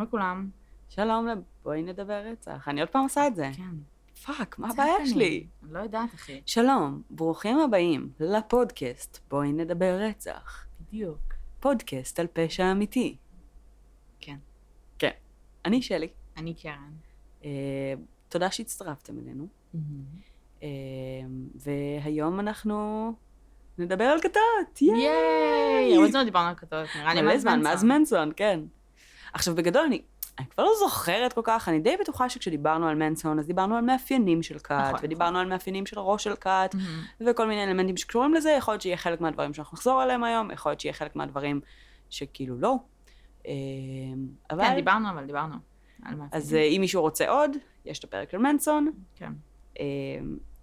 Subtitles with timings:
[0.00, 0.48] שלום לכולם.
[0.88, 1.28] שלום,
[1.62, 2.68] בואי נדבר רצח.
[2.68, 3.50] אני עוד פעם עושה את זה.
[3.56, 3.74] כן.
[4.24, 5.06] fuck, מה הבעיה.
[5.06, 5.46] שלי?
[5.62, 6.40] אני לא יודעת, אחי.
[6.46, 10.66] שלום, ברוכים הבאים לפודקאסט בואי נדבר רצח.
[10.80, 11.34] בדיוק.
[11.60, 13.16] פודקאסט על פשע אמיתי.
[14.20, 14.36] כן.
[14.98, 15.10] כן.
[15.64, 16.08] אני שלי.
[16.36, 16.92] אני קרן.
[17.44, 17.50] אה,
[18.28, 19.46] תודה שהצטרפתם אלינו.
[20.62, 20.68] אה,
[21.54, 23.12] והיום אנחנו
[23.78, 24.80] נדבר על כתות.
[24.80, 25.96] yay!
[25.96, 27.70] הרבה זמן דיברנו על כתות, נראה לי מאז זמן, מנסון.
[27.70, 28.60] מאז מנסון, כן.
[29.32, 30.02] עכשיו, בגדול, אני,
[30.38, 33.84] אני כבר לא זוכרת כל כך, אני די בטוחה שכשדיברנו על מנסון, אז דיברנו על
[33.84, 37.30] מאפיינים של כת, נכון, ודיברנו על מאפיינים של ראש של כת, מהמם.
[37.30, 40.70] וכל מיני אלמנטים שקשורים לזה, יכול להיות שיהיה חלק מהדברים שאנחנו נחזור עליהם היום, יכול
[40.72, 41.60] להיות שיהיה חלק מהדברים
[42.10, 42.76] שכאילו לא.
[43.46, 43.52] אה,
[44.50, 45.54] אבל, כן, דיברנו, אבל דיברנו.
[46.32, 47.50] אז אה, אם מישהו רוצה עוד,
[47.84, 49.32] יש את הפרק של מנסון, כן.
[49.80, 49.84] אה,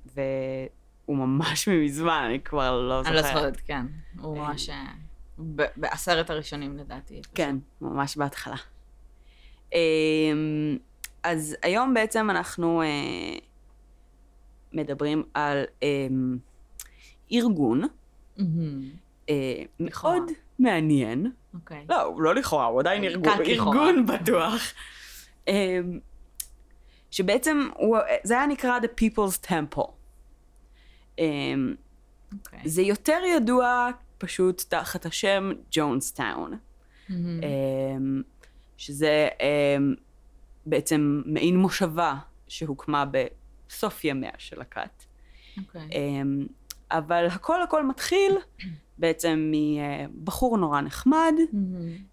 [0.05, 3.25] והוא ממש מזמן, אני כבר לא זוכרת.
[3.25, 3.85] אני לא זוכרת, כן.
[4.19, 4.37] הוא.
[4.37, 4.69] ממש...
[5.77, 7.21] בעשרת הראשונים לדעתי.
[7.35, 8.55] כן, ממש בהתחלה.
[9.73, 10.77] אמ,
[11.23, 12.87] אז היום בעצם אנחנו אה,
[14.73, 16.37] מדברים על אמ,
[17.31, 17.81] ארגון
[18.37, 18.89] מהמם.
[19.29, 19.63] אה.
[19.79, 20.23] מאוד
[20.59, 21.31] מעניין.
[21.53, 21.85] אוקיי.
[21.89, 24.73] לא, הוא לא לכאורה, הוא עדיין ארגון, בטוח.
[25.47, 25.99] אמ,
[27.11, 29.91] שבעצם הוא, זה היה נקרא The People's Temple.
[31.19, 31.75] אמ,
[32.33, 32.59] אוקיי.
[32.65, 36.57] זה יותר ידוע פשוט תחת השם ג'ונסטאון.
[37.09, 37.39] מהמם.
[37.43, 38.21] אמ,
[38.77, 39.93] שזה אמ,
[40.65, 42.15] בעצם מעין מושבה
[42.47, 45.03] שהוקמה בסוף ימיה של הכת.
[45.57, 45.89] אוקיי.
[45.91, 46.45] אמ,
[46.91, 48.31] אבל הכל הכל מתחיל
[48.97, 51.33] בעצם מבחור נורא נחמד.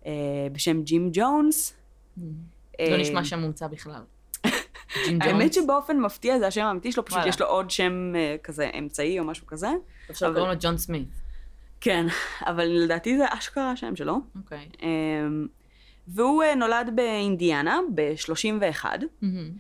[0.07, 0.13] אה,
[0.53, 1.75] בשם ג'ים ג'ונס.
[2.81, 4.03] אה, לא נשמע שם מומצא בכלל.
[5.21, 5.53] האמת?
[5.53, 7.19] שבאופן מפתיע זה השם האמיתי שלו, פשוט.
[7.27, 9.69] יש לו עוד שם אה, כזה אמצעי או משהו כזה.
[10.09, 11.09] עכשיו אבל- קוראים לו ג'ון סמית.
[11.85, 12.07] כן,
[12.47, 14.21] אבל לדעתי זה אשכרה השם שלו.
[14.37, 14.69] אוקיי.
[14.83, 15.47] אמ,
[16.09, 18.85] והוא אה, נולד באינדיאנה ב-31.
[19.23, 19.51] מהמם.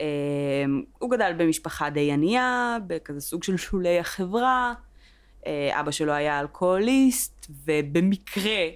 [0.00, 4.74] אמ, הוא גדל במשפחה די ענייה, בכזה סוג של שולי החברה.
[5.46, 8.68] אה, אבא שלו היה אלכוהוליסט, ובמקרה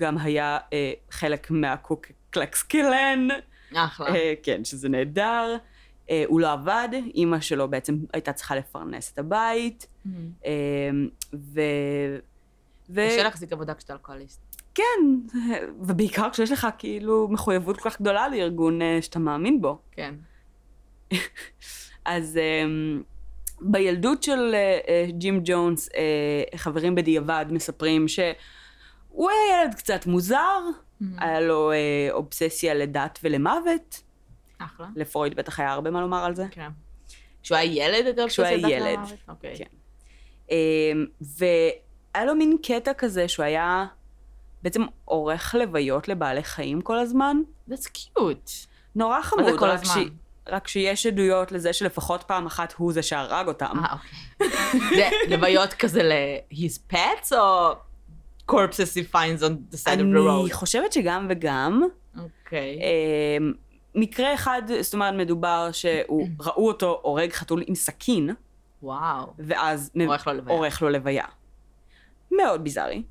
[0.00, 3.28] גם היה אה, חלק מהקוקקלקס קילן.
[3.74, 4.12] אחלה.
[4.42, 5.56] כן, שזה נהדר.
[6.26, 9.86] הוא לא עבד, אימא שלו בעצם הייתה צריכה לפרנס את הבית.
[10.06, 11.60] אמ, ו...
[12.90, 13.00] ו...
[13.08, 14.52] קשה להחזיק עבודה כשאתה אלכוהוליסט.
[14.74, 15.00] כן,
[15.80, 19.78] ובעיקר כשיש לך כאילו מחויבות כל כך גדולה לארגון אה, שאתה מאמין בו.
[19.92, 20.14] כן.
[22.04, 23.02] אז um,
[23.60, 24.54] בילדות של
[24.84, 25.92] uh, ג'ים ג'ונס, uh,
[26.56, 30.60] חברים בדיעבד מספרים שהוא היה ילד קצת מוזר,
[31.18, 34.02] היה לו uh, אובססיה לדת ולמוות,
[34.58, 34.86] אחלה.
[34.96, 36.46] לפרויד בטח היה הרבה מה לומר על זה.
[36.50, 36.68] כן.
[37.42, 38.98] כשהוא היה ילד כשהוא היה אובססיה דת ילד.
[38.98, 39.18] למוות?
[39.28, 39.56] אוקיי.
[39.56, 39.64] כן.
[40.48, 41.24] Um,
[42.14, 43.86] והיה לו מין קטע כזה שהוא היה
[44.62, 47.36] בעצם עורך לוויות לבעלי חיים כל הזמן.
[47.70, 48.50] That's cute.
[48.96, 50.02] נורא חמוד, מה זה כל רק הזמן?
[50.04, 50.08] ש-
[50.48, 53.72] רק שיש עדויות לזה שלפחות פעם אחת הוא זה שהרג אותם.
[53.84, 54.48] אה, אוקיי.
[54.96, 57.72] זה לוויות כזה ל-his pets או
[58.50, 60.52] corpses he finds on the side of the אני road?
[60.52, 61.82] חושבת שגם וגם.
[62.18, 62.78] אוקיי.
[63.38, 63.52] אמ,
[63.94, 68.30] מקרה אחד, זאת אומרת, מדובר שהוא, ראו אותו הורג חתול עם סכין,
[68.82, 69.32] וואו.
[69.38, 69.90] ואז
[70.48, 71.24] עורך לו לוויה.
[72.36, 73.02] מאוד ביזארי.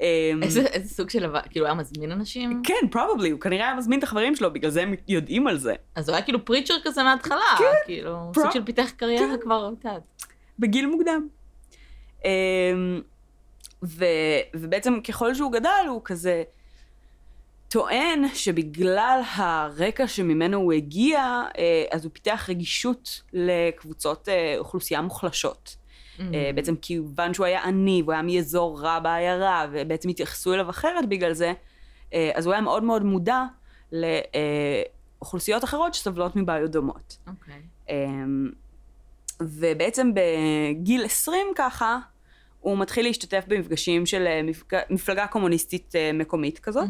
[0.00, 1.26] אמ, איזה איזה סוג של?
[1.50, 2.62] כאילו, הוא היה מזמין אנשים?
[2.64, 5.74] כן, probably, הוא כנראה היה מזמין את החברים שלו, בגלל זה הם יודעים על זה.
[5.94, 7.40] אז הוא היה כאילו פריצ'ר כזה מההתחלה.
[7.58, 7.64] כן.
[7.86, 9.42] כאילו, פרו- סוג של פיתח קריירה כן.
[9.42, 10.02] כבר, את יודעת.
[10.58, 11.28] בגיל מוקדם.
[12.24, 12.30] אמ,
[13.84, 14.04] ו,
[14.54, 16.42] ובעצם ככל שהוא גדל, הוא כזה
[17.68, 21.20] טוען שבגלל הרקע שממנו הוא הגיע,
[21.58, 25.76] אה, אז הוא פיתח רגישות לקבוצות אה, אוכלוסייה מוחלשות.
[26.20, 26.34] Mm.
[26.34, 31.08] אה, בעצם כיוון שהוא היה עני, והוא היה מאזור רע בעיירה, ובעצם התייחסו אליו אחרת
[31.08, 31.52] בגלל זה,
[32.14, 33.44] אה, אז הוא היה מאוד מאוד מודע
[33.92, 37.16] לאוכלוסיות אחרות שסובלות מבעיות דומות.
[37.26, 37.62] אוקיי.
[37.88, 38.50] אמ,
[39.40, 41.98] ובעצם בגיל 20 ככה,
[42.60, 44.80] הוא מתחיל להשתתף במפגשים של אה, מפג...
[44.90, 46.88] מפלגה קומוניסטית אה, מקומית כזאת.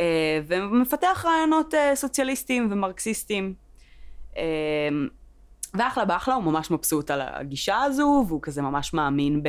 [0.00, 3.54] אה, ומפתח רעיונות אה, סוציאליסטיים ומרקסיסטיים.
[5.74, 9.48] ואחלה באחלה, הוא ממש מבסוט על הגישה הזו, והוא כזה ממש מאמין ב...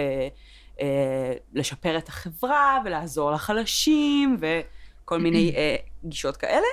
[0.81, 5.75] אה, לשפר את החברה ולעזור לחלשים וכל מיני אה,
[6.06, 6.68] גישות כאלה.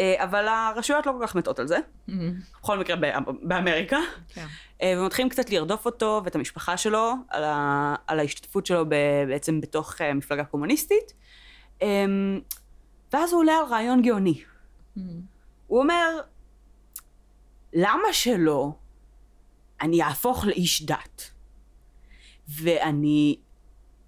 [0.00, 1.78] אה, אבל הרשויות לא כל כך מתות על זה.
[2.08, 2.32] מהמם.
[2.62, 3.98] בכל מקרה בא- באמריקה,
[4.28, 4.46] כן.
[4.82, 8.94] אה, ומתחילים קצת לרדוף אותו ואת המשפחה שלו על, ה, על ההשתתפות שלו ב,
[9.28, 11.12] בעצם בתוך אה, מפלגה קומוניסטית.
[11.82, 12.04] אה,
[13.12, 14.42] ואז הוא עולה על רעיון גאוני.
[14.96, 15.20] מהמם.
[15.66, 16.08] הוא אומר,
[17.78, 18.72] למה שלא
[19.80, 21.30] אני אהפוך לאיש דת,
[22.48, 23.38] ואני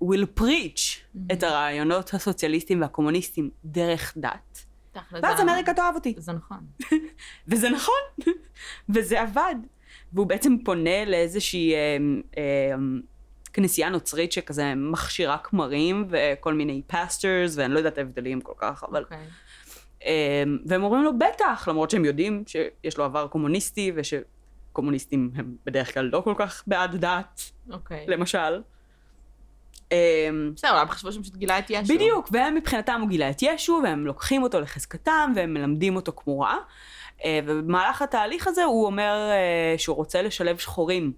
[0.05, 4.65] will preach את הרעיונות הסוציאליסטיים והקומוניסטיים דרך דת,
[5.13, 6.15] ואז אמריקה תאהב אותי.
[6.19, 6.67] זה נכון.
[7.49, 8.35] וזה נכון,
[8.95, 9.55] וזה עבד.
[10.13, 11.97] והוא בעצם פונה לאיזושהי אה,
[12.39, 12.75] אה,
[13.53, 19.03] כנסייה נוצרית שכזה מכשירה כמרים וכל מיני פסטרס, ואני לא יודעת ההבדלים כל כך, אבל...
[19.03, 19.27] אוקיי.
[20.05, 25.95] אה, והם אומרים לו בטח, למרות שהם יודעים שיש לו עבר קומוניסטי, ושקומוניסטים הם בדרך
[25.95, 28.05] כלל לא כל כך בעד דת, אוקיי.
[28.09, 28.63] למשל.
[29.93, 31.95] אה, בסדר, אולי הם חשבו שהם פשוט גילה את ישו.
[31.95, 36.57] בדיוק, והם מבחינתם הוא גילה את ישו, והם לוקחים אותו לחזקתם, והם מלמדים אותו כמורה.
[37.25, 41.13] אה, ובמהלך התהליך הזה הוא אומר אה, שהוא רוצה לשלב שחורים.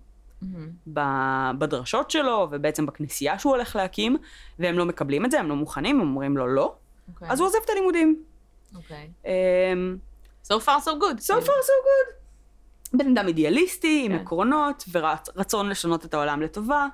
[0.93, 4.17] ב- בדרשות שלו, ובעצם בכנסייה שהוא הולך להקים,
[4.59, 6.75] והם לא מקבלים את זה, הם לא מוכנים, הם אומרים לו לא,
[7.09, 7.29] אוקיי.
[7.31, 8.23] אז הוא עוזב את הלימודים.
[8.77, 9.11] אוקיי.
[9.27, 9.73] אה,
[10.45, 11.19] So far so good.
[11.21, 12.15] so far so good.
[12.93, 14.23] בן אדם אידיאליסטי, עם כן.
[14.23, 16.87] עקרונות, ורצון לשנות את העולם לטובה.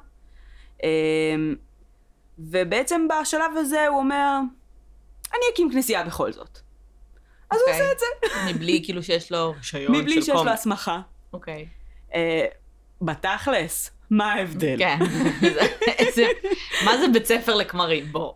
[0.85, 0.89] אה,
[2.39, 4.39] ובעצם בשלב הזה הוא אומר,
[5.33, 6.59] אני אקים כנסייה בכל זאת.
[7.51, 7.81] אז הוא אוקיי.
[7.83, 8.07] עושה את זה.
[8.55, 10.51] מבלי כאילו שיש לו רישיון מבלי של שיש לו.
[10.51, 11.01] הסמכה.
[11.33, 11.67] אוקיי.
[12.15, 12.47] אה,
[13.03, 14.77] בתכלס, מה ההבדל?
[14.79, 14.99] כן.
[16.85, 18.13] מה זה בית ספר לכמרים?
[18.13, 18.33] בוא.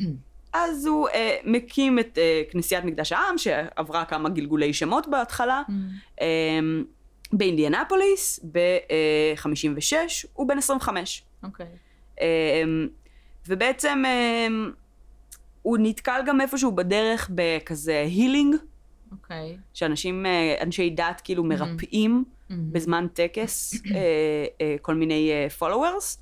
[0.64, 5.62] אז הוא אה, מקים את אה, כנסיית מקדש העם, שעברה כמה גלגולי שמות בהתחלה,
[6.20, 6.58] אה,
[7.32, 9.92] באינדיאנפוליס, ב-56,
[10.32, 11.22] הוא בן 25.
[11.42, 11.66] אוקיי.
[12.20, 12.62] אה,
[13.48, 14.46] ובעצם אה,
[15.62, 18.56] הוא נתקל גם איפשהו בדרך בכזה הילינג,
[19.12, 19.56] אוקיי.
[19.74, 24.00] שאנשים, אה, אנשי דת כאילו מרפאים בזמן טקס אה,
[24.60, 26.18] אה, כל מיני אה, followers,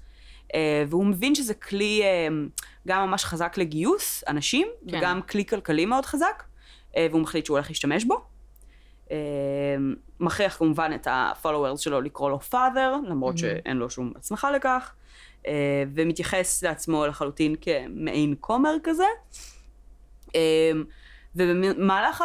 [0.54, 2.28] אה, והוא מבין שזה כלי אה,
[2.88, 4.98] גם ממש חזק לגיוס אנשים, כן.
[4.98, 6.42] וגם כלי כלכלי מאוד חזק,
[6.96, 8.24] אה, והוא מחליט שהוא הולך להשתמש בו.
[9.10, 9.16] אה,
[10.20, 13.38] מכריח כמובן את ה-followers שלו לקרוא לו father, למרות Mhm.
[13.38, 14.94] שאין לו שום הסמכה לכך,
[15.46, 15.52] אה,
[15.94, 19.06] ומתייחס לעצמו לחלוטין כמעין כומר כזה.
[21.36, 22.24] ובמהלך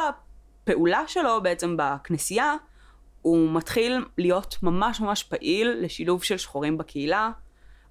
[0.64, 2.56] הפעולה שלו בעצם בכנסייה,
[3.22, 7.32] הוא מתחיל להיות ממש ממש פעיל לשילוב של שחורים בקהילה.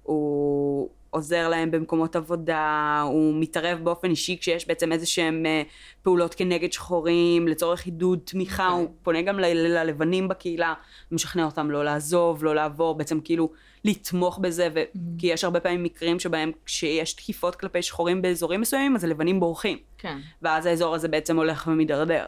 [0.03, 5.61] הוא עוזר להם במקומות עבודה, הוא מתערב באופן אישי כשיש בעצם איזה שהם אה,
[6.01, 8.79] פעולות כנגד שחורים, לצורך עידוד תמיכה, אוקיי.
[8.79, 10.73] הוא פונה גם ללבנים בקהילה,
[11.11, 13.49] משכנע אותם לא לעזוב, לא לעבור, בעצם כאילו
[13.85, 14.83] לתמוך בזה, ו-
[15.17, 19.77] כי יש הרבה פעמים מקרים שבהם כשיש תקיפות כלפי שחורים באזורים מסוימים, אז הלבנים בורחים.
[19.97, 20.17] כן.
[20.41, 22.25] ואז האזור הזה בעצם הולך ומידרדר.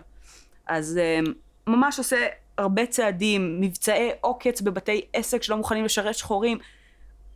[0.68, 1.20] אז אה,
[1.68, 6.58] ממש עושה הרבה צעדים, מבצעי עוקץ בבתי עסק שלא מוכנים לשרת שחורים.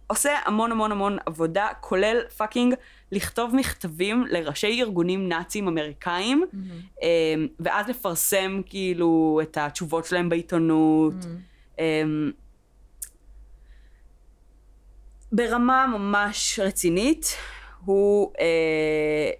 [0.07, 2.75] עושה המון המון המון עבודה, כולל fucking
[3.11, 6.45] לכתוב מכתבים לראשי ארגונים נאצים אמריקאים,
[7.03, 7.07] אה,
[7.59, 11.13] ואז לפרסם כאילו את התשובות שלהם בעיתונות.
[11.79, 12.03] אה,
[15.31, 17.37] ברמה ממש רצינית,
[17.85, 19.31] הוא אה,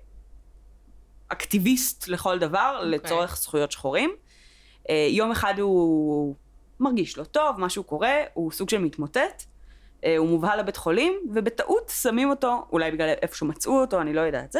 [1.27, 2.85] אקטיביסט לכל דבר, okay.
[2.85, 4.15] לצורך זכויות שחורים.
[4.89, 6.35] אה, יום אחד הוא
[6.79, 9.43] מרגיש לא טוב, משהו קורה, הוא סוג של מתמוטט,
[10.17, 14.51] הוא מובהל לבית חולים, ובטעות שמים אותו, אולי בגלל איפה שמצאו אותו, אני לא יודעת
[14.51, 14.59] זה,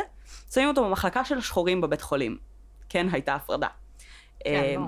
[0.54, 2.38] שמים אותו במחלקה של השחורים בבית חולים.
[2.90, 3.68] כן, הייתה הפרדה.
[4.40, 4.86] כן, אה, לא.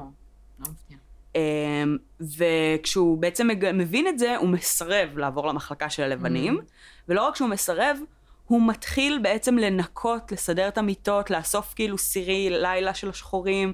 [1.36, 1.98] אמ,
[2.38, 6.60] וכשהוא בעצם מבין את זה, הוא מסרב לעבור למחלקה של הלבנים,
[7.08, 7.98] ולא רק שהוא מסרב,
[8.46, 13.74] הוא מתחיל בעצם לנקות, לסדר את המיטות, לאסוף כאילו סירי לילה של השחורים,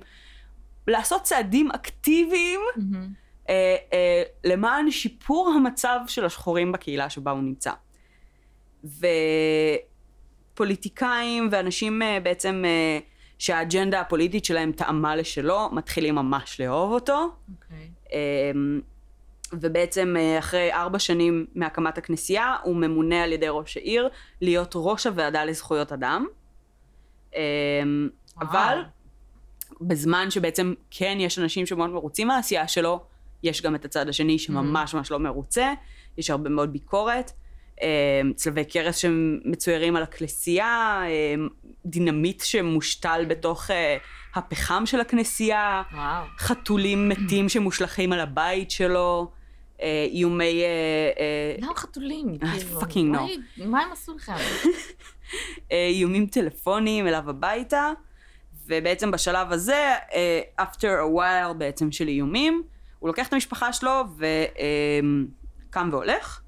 [0.88, 3.23] לעשות צעדים אקטיביים מהמם.
[3.50, 7.72] אה, אה, למען שיפור המצב של השחורים בקהילה שבה הוא נמצא.
[10.54, 13.00] ופוליטיקאים ואנשים אה, בעצם אה,
[13.40, 17.32] שהאג'נדה הפוליטית שלהם טעמה לשלו, מתחילים ממש לאהוב אותו.
[17.52, 17.90] אוקיי.
[18.12, 18.82] אמ,
[19.54, 24.10] ובעצם אה, אחרי ארבע שנים מהקמת הכנסייה, הוא ממונה על ידי ראש העיר
[24.42, 26.26] להיות ראש הוועדה לזכויות אדם.
[27.36, 27.40] אמ,
[28.36, 28.50] וואו.
[28.50, 28.84] אבל
[29.82, 33.04] בזמן שבעצם כן יש אנשים שמאוד מרוצים מהעשייה שלו,
[33.44, 35.74] יש גם את הצד השני שממש ממש לא מרוצה,
[36.18, 37.32] יש הרבה מאוד ביקורת.
[37.82, 41.48] אמ, צלבי קרס שמצוירים על הכנסייה, אמ,
[41.86, 43.98] דינמיט שמושתל בתוך אה,
[44.36, 46.24] הפחם של הכנסייה, וואו.
[46.38, 49.32] חתולים מתים שמושלכים על הבית שלו,
[49.82, 50.62] אה, איומי...
[50.64, 50.68] אה,
[51.20, 52.38] אה, למה חתולים?
[52.44, 53.18] אה, כאילו, fucking no.
[53.18, 54.32] וואי, מה הם עשו לך?
[55.72, 57.92] אה, איומים טלפוניים אליו הביתה,
[58.68, 62.64] ובעצם בשלב הזה, אה, after a while בעצם של איומים,
[63.04, 66.42] הוא לוקח את המשפחה שלו וקם והולך.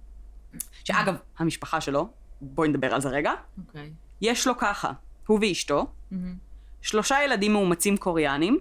[0.84, 2.08] שאגב, המשפחה שלו,
[2.42, 3.32] בואי נדבר על זה רגע,
[3.68, 3.92] אוקיי.
[4.22, 4.92] יש לו ככה,
[5.28, 6.36] הוא ואשתו, מהמם.
[6.82, 8.60] שלושה ילדים מאומצים קוריאנים,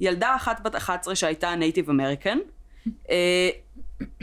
[0.00, 2.38] ילדה אחת בת 11 שהייתה Native American,
[3.10, 3.50] אה,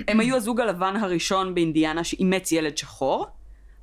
[0.08, 3.28] הם היו הזוג הלבן הראשון באינדיאנה שאימץ ילד שחור,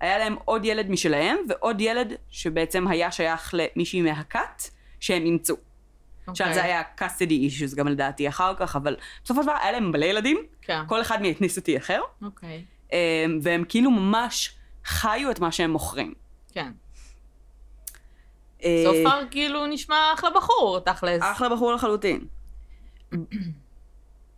[0.01, 4.63] היה להם עוד ילד משלהם ועוד ילד שבעצם היה שייך למישהי מהכת,
[5.01, 5.57] שהם אימצו.
[6.29, 6.55] אוקיי.
[6.55, 10.05] זה היה custody issues גם לדעתי אחר כך, אבל בסופו של דבר היה להם מלא
[10.05, 10.81] ילדים, כן.
[10.87, 12.65] כל אחד מאתניסיטי אחר, אוקיי.
[12.93, 14.55] אה, והם כאילו ממש
[14.85, 16.15] חיו את מה שהם מוכרים.
[16.53, 16.73] כן.
[18.65, 21.23] אה, סופר כאילו נשמע אחלה בחור, תכלס.
[21.23, 22.27] אחלה בחור לחלוטין.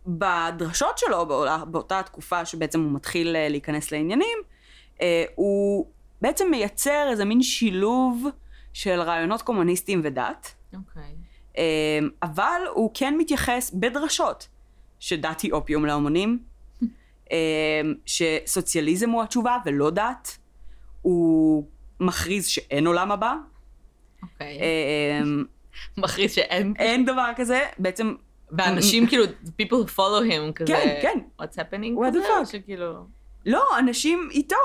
[0.07, 4.37] בדרשות שלו, באותה, באותה תקופה שבעצם הוא מתחיל אה, להיכנס לעניינים,
[5.01, 5.87] אה, הוא
[6.21, 8.25] בעצם מייצר איזה מין שילוב
[8.73, 11.03] של רעיונות קומוניסטיים ודת, אוקיי.
[11.03, 11.09] אה,
[12.23, 14.47] אבל הוא כן מתייחס בדרשות
[14.99, 16.39] שדת היא אופיום להמונים,
[17.31, 20.37] אה, שסוציאליזם הוא התשובה ולא דת,
[21.01, 21.63] הוא
[21.99, 23.35] מכריז שאין עולם הבא,
[24.23, 24.59] אוקיי.
[24.59, 25.21] אה,
[26.03, 26.73] מכריז שאין...
[26.79, 28.15] אין דבר כזה, בעצם
[28.51, 29.23] ואנשים כאילו,
[29.61, 30.67] people follow him, כזה...
[30.67, 31.19] כן, כן.
[31.41, 32.45] What's happening What the fuck?
[32.51, 33.05] שכאילו...
[33.45, 34.55] לא, אנשים איתו.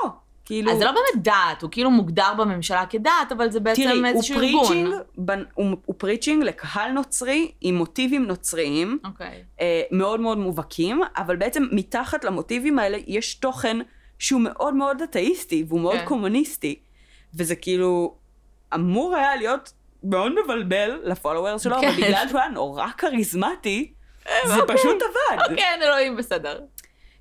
[0.45, 0.71] כאילו...
[0.71, 4.05] אז זה לא באמת דת, הוא כאילו מוגדר בממשלה כדת, אבל זה בעצם תראי, הוא
[4.05, 5.01] איזשהו preaching, ארגון.
[5.17, 9.43] בנ- הוא, הוא preaching לקהל נוצרי עם מוטיבים נוצריים אוקיי.
[9.61, 13.77] אה, מאוד מאוד מובהקים, אבל בעצם מתחת למוטיבים האלה יש תוכן
[14.19, 16.05] שהוא מאוד מאוד אתאיסטי והוא מאוד כן.
[16.05, 16.79] קומוניסטי.
[17.37, 18.15] וזה כאילו
[18.75, 19.73] אמור היה להיות
[20.03, 21.87] מאוד מבלבל לפולוורס שלו, כן.
[21.87, 23.93] אבל בגלל שהוא היה נורא כריזמטי,
[24.45, 24.77] זה אוקיי.
[24.77, 25.55] פשוט עבד.
[25.57, 26.59] כן, אלוהים, בסדר.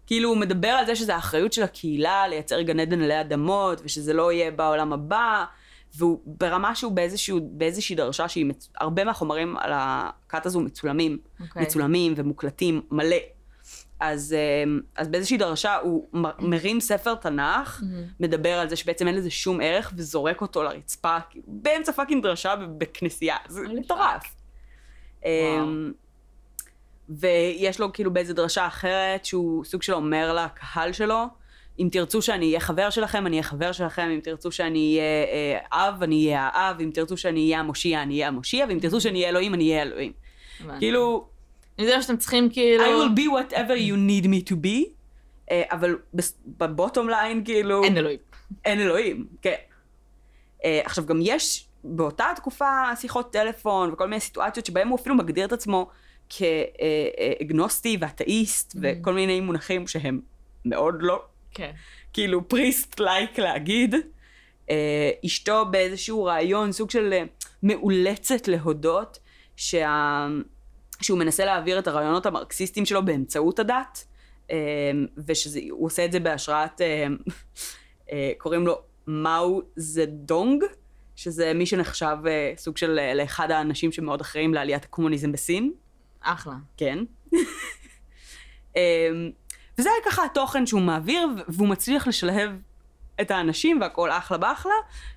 [0.07, 4.13] כאילו הוא מדבר על זה שזה האחריות של הקהילה לייצר גן עדן עלי אדמות, ושזה
[4.13, 5.45] לא יהיה בעולם הבא,
[5.97, 8.69] והוא ברמה שהוא באיזשהו, באיזושהי דרשה שהיא, מצ...
[8.81, 11.63] הרבה מהחומרים על הכת הזו מצולמים, אוקיי.
[11.63, 13.17] מצולמים ומוקלטים מלא.
[14.01, 17.83] אז, אמ, אז באיזושהי דרשה הוא מרים ספר תנ"ך,
[18.21, 22.55] מדבר על זה שבעצם אין לזה שום ערך, וזורק אותו לרצפה, כאילו, באמצע fucking דרשה
[22.79, 24.35] בכנסייה, זה wholly מטורף.
[27.19, 31.27] ויש לו כאילו באיזה דרשה אחרת, שהוא סוג של אומר לקהל שלו,
[31.79, 35.25] אם תרצו שאני אהיה חבר שלכם, אני אהיה חבר שלכם, אם תרצו שאני אהיה
[35.73, 39.01] אה, אב, אני אהיה האב, אם תרצו שאני אהיה המושיע, אני אהיה המושיע, ואם תרצו
[39.01, 40.13] שאני אהיה אלוהים, אני אהיה אלוהים.
[40.79, 41.27] כאילו,
[41.81, 42.85] זה מה שאתם צריכים, כאילו...
[42.85, 44.89] I will be whatever you need me to be,
[45.51, 45.97] אה, אבל
[46.47, 48.19] ב bottom line, כאילו, אין אלוהים.
[48.65, 49.55] אין אלוהים, כן.
[50.65, 55.45] אה, עכשיו, גם יש באותה תקופה שיחות טלפון וכל מיני סיטואציות שבהם הוא אפילו מגדיר
[55.45, 55.89] את עצמו
[56.39, 60.21] כאגנוסטי ואתאיסט, וכל מיני מונחים שהם
[60.65, 61.23] מאוד לא,
[61.55, 61.71] כן.
[62.13, 63.95] כאילו priest like להגיד.
[64.71, 67.23] אה, אשתו באיזשהו ריאיון, סוג של אה,
[67.63, 69.19] מאולצת להודות
[69.57, 70.27] שה...
[71.03, 74.05] שהוא מנסה להעביר את הרעיונות המרקסיסטיים שלו באמצעות הדת,
[74.51, 74.57] אה,
[75.27, 77.07] ושהוא עושה את זה בהשראת, אה,
[78.13, 80.65] אה, קוראים לו מאו זדונג,
[81.17, 85.73] שזה מי שנחשב אה, סוג של אה, לאחד האנשים שמאוד אחראים לעליית הקומוניזם בסין.
[86.23, 86.55] אחלה.
[86.77, 86.99] כן.
[88.77, 89.31] אמ,
[89.79, 92.51] וזה היה ככה התוכן שהוא מעביר, והוא מצליח לשלהב
[93.21, 94.73] את האנשים, והכל אחלה באחלה,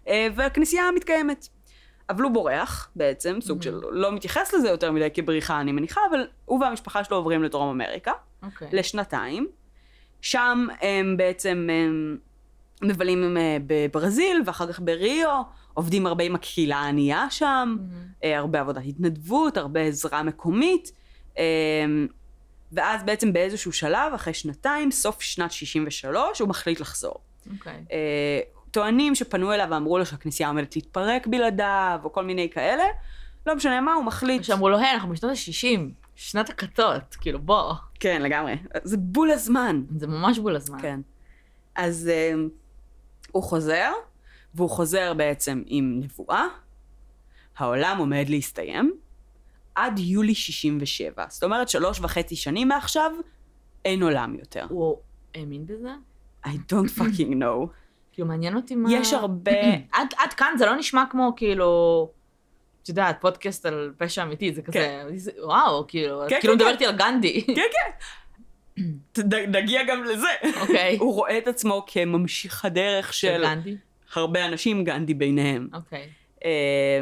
[0.08, 1.48] אה, והכנסייה מתקיימת.
[2.10, 6.28] אבל הוא בורח, בעצם, סוג של, לא מתייחס לזה יותר מדי כבריחה, אני מניחה, אבל
[6.46, 8.12] הוא והמשפחה שלו עוברים לדרום אמריקה,
[8.44, 8.68] אוקיי.
[8.72, 9.48] לשנתיים.
[10.22, 12.18] שם הם בעצם הם
[12.82, 15.42] מבלים אה, בברזיל, ואחר כך בריו,
[15.76, 17.78] עובדים הרבה עם הקהילה הענייה שם,
[18.24, 20.92] אה, הרבה עבודת התנדבות, הרבה עזרה מקומית,
[21.38, 21.44] אה,
[22.72, 27.16] ואז בעצם באיזשהו שלב, אחרי שנתיים, סוף שנת 63, הוא מחליט לחזור.
[27.54, 27.86] אוקיי.
[27.92, 28.40] אה,
[28.72, 32.84] טוענים שפנו אליו ואמרו לו שהכנסייה עומדת להתפרק בלעדיו, או כל מיני כאלה,
[33.46, 34.44] לא משנה מה, הוא מחליט.
[34.44, 35.80] שאמרו לו, היי, אנחנו בשנות ה-60,
[36.16, 37.74] שנת הכתות, כאילו, בוא.
[38.00, 38.56] כן, לגמרי.
[38.84, 39.84] זה בול הזמן.
[39.98, 40.82] זה ממש בול הזמן.
[40.82, 41.00] כן.
[41.76, 42.34] אז אה,
[43.32, 43.92] הוא חוזר,
[44.56, 46.46] והוא חוזר בעצם עם נבואה,
[47.58, 48.94] העולם עומד להסתיים,
[49.76, 51.24] עד יולי 67.
[51.30, 53.12] זאת אומרת, שלוש וחצי שנים מעכשיו,
[53.86, 54.66] אין עולם יותר.
[54.70, 54.98] הוא
[55.36, 55.90] האמין בזה?
[56.46, 57.68] I don't fucking know.
[58.14, 58.90] כאילו, מעניין אותי מה...
[58.94, 59.52] יש הרבה...
[59.98, 62.10] עד, עד כאן זה לא נשמע כמו, כאילו...
[62.84, 66.58] את יודעת, פודקאסט על פשע אמיתי, זה כזה, זה- וואו, כאילו, את כן, כאילו כן,
[66.60, 67.42] מדברת איתי על גנדי.
[67.56, 67.62] כן,
[69.16, 69.22] כן.
[69.58, 70.28] נגיע גם לזה.
[70.62, 70.98] אוקיי.
[70.98, 73.78] הוא רואה את עצמו כממשיך הדרך של גנדי?
[74.18, 75.68] הרבה אנשים, גנדי ביניהם.
[75.74, 76.10] אוקיי.
[76.46, 77.00] אה,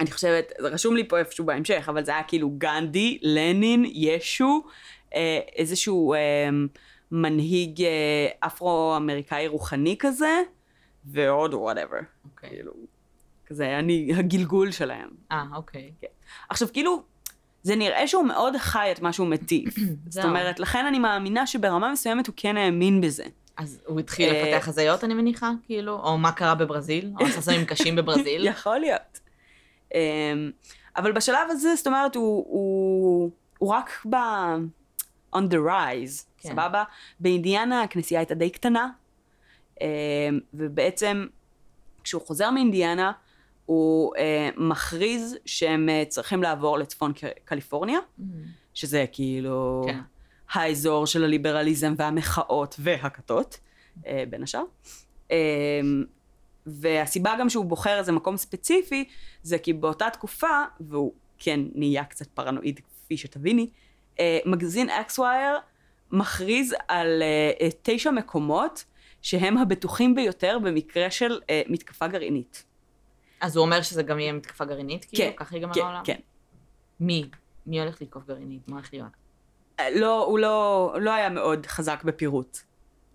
[0.00, 4.64] אני חושבת, זה רשום לי פה איפשהו בהמשך, אבל זה היה כאילו גנדי, לנין, ישו,
[5.14, 6.48] אה, איזשהו אה,
[7.12, 10.42] מנהיג אה, אפרו-אמריקאי רוחני כזה,
[11.04, 11.98] ועוד whatever.
[12.24, 12.48] אוקיי.
[12.48, 12.72] כאילו,
[13.46, 15.08] כזה, אני הגלגול שלהם.
[15.32, 15.92] אה, אוקיי.
[16.48, 17.02] עכשיו, כאילו,
[17.62, 19.74] זה נראה שהוא מאוד חי את מה שהוא מטיף.
[20.08, 20.24] זאת.
[20.24, 23.24] אומרת, לכן אני מאמינה שברמה מסוימת הוא כן האמין בזה.
[23.58, 26.00] אז הוא התחיל אה, לפתח הזיות, אני מניחה, כאילו?
[26.02, 27.12] או מה קרה בברזיל?
[27.20, 28.46] או עשה סמים קשים בברזיל?
[28.52, 29.20] יכול להיות.
[29.94, 30.50] אמ,
[30.96, 34.16] אבל בשלב הזה, זאת אומרת, הוא, הוא, הוא רק ב...
[35.36, 36.48] on the rise, כן.
[36.48, 36.84] סבבה?
[37.20, 38.90] באינדיאנה הכנסייה הייתה די קטנה,
[39.80, 39.86] אמ,
[40.54, 41.26] ובעצם
[42.04, 43.12] כשהוא חוזר מאינדיאנה,
[43.66, 47.12] הוא אה, מכריז שהם אה, צריכים לעבור לצפון
[47.44, 47.98] קליפורניה,
[48.74, 49.98] שזה כאילו כן.
[50.52, 53.60] האזור של הליברליזם והמחאות והכתות,
[54.06, 54.62] אה, בין השאר.
[55.30, 55.80] אה,
[56.66, 59.04] והסיבה גם שהוא בוחר איזה מקום ספציפי,
[59.42, 63.70] זה כי באותה תקופה, והוא כן נהיה קצת פרנואיד כפי שתביני,
[64.20, 65.58] אה, מגזין Esquire
[66.12, 67.22] מכריז על
[67.82, 68.84] תשע מקומות
[69.22, 72.64] שהם הבטוחים ביותר במקרה של מתקפה גרעינית.
[73.40, 75.30] אז הוא אומר שזה גם יהיה מתקפה גרעינית, כאילו?
[75.30, 76.04] כן, ככה ייגמר כן, העולם?
[76.04, 76.18] כן.
[77.00, 77.30] מי?
[77.66, 78.68] מי הולך לתקוף גרעינית?
[78.68, 79.27] מה הולך להיות?
[79.94, 82.58] לא, הוא לא, לא היה מאוד חזק בפירוט.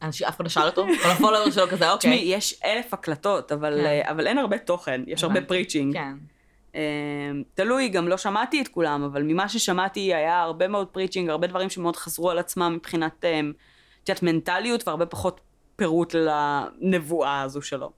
[0.02, 0.86] אנשים, אף אחד לא שאל אותו?
[1.04, 1.98] כל ה followers שלו כזה, אוקיי.
[1.98, 3.86] תשמעי, יש אלף הקלטות, אבל, כן.
[3.86, 5.42] אה, אבל אין הרבה תוכן, יש הרבה.
[5.42, 5.94] preaching.
[5.94, 6.14] כן.
[6.76, 6.82] אה,
[7.54, 11.70] תלוי, גם לא שמעתי את כולם, אבל ממה ששמעתי היה הרבה מאוד preaching, הרבה דברים
[11.70, 13.40] שמאוד חזרו על עצמם מבחינת, אה,
[14.04, 15.42] את יודעת, מנטליות והרבה פחות
[15.76, 17.92] פירוט לנבואה הזו שלו.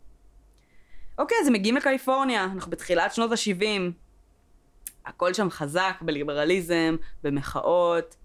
[1.17, 3.91] אוקיי, אז הם מגיעים לקליפורניה, אנחנו בתחילת שנות ה-70.
[5.05, 8.15] הכל שם חזק בליברליזם, במחאות,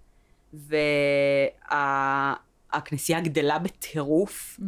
[1.73, 4.59] והכנסייה גדלה בטירוף.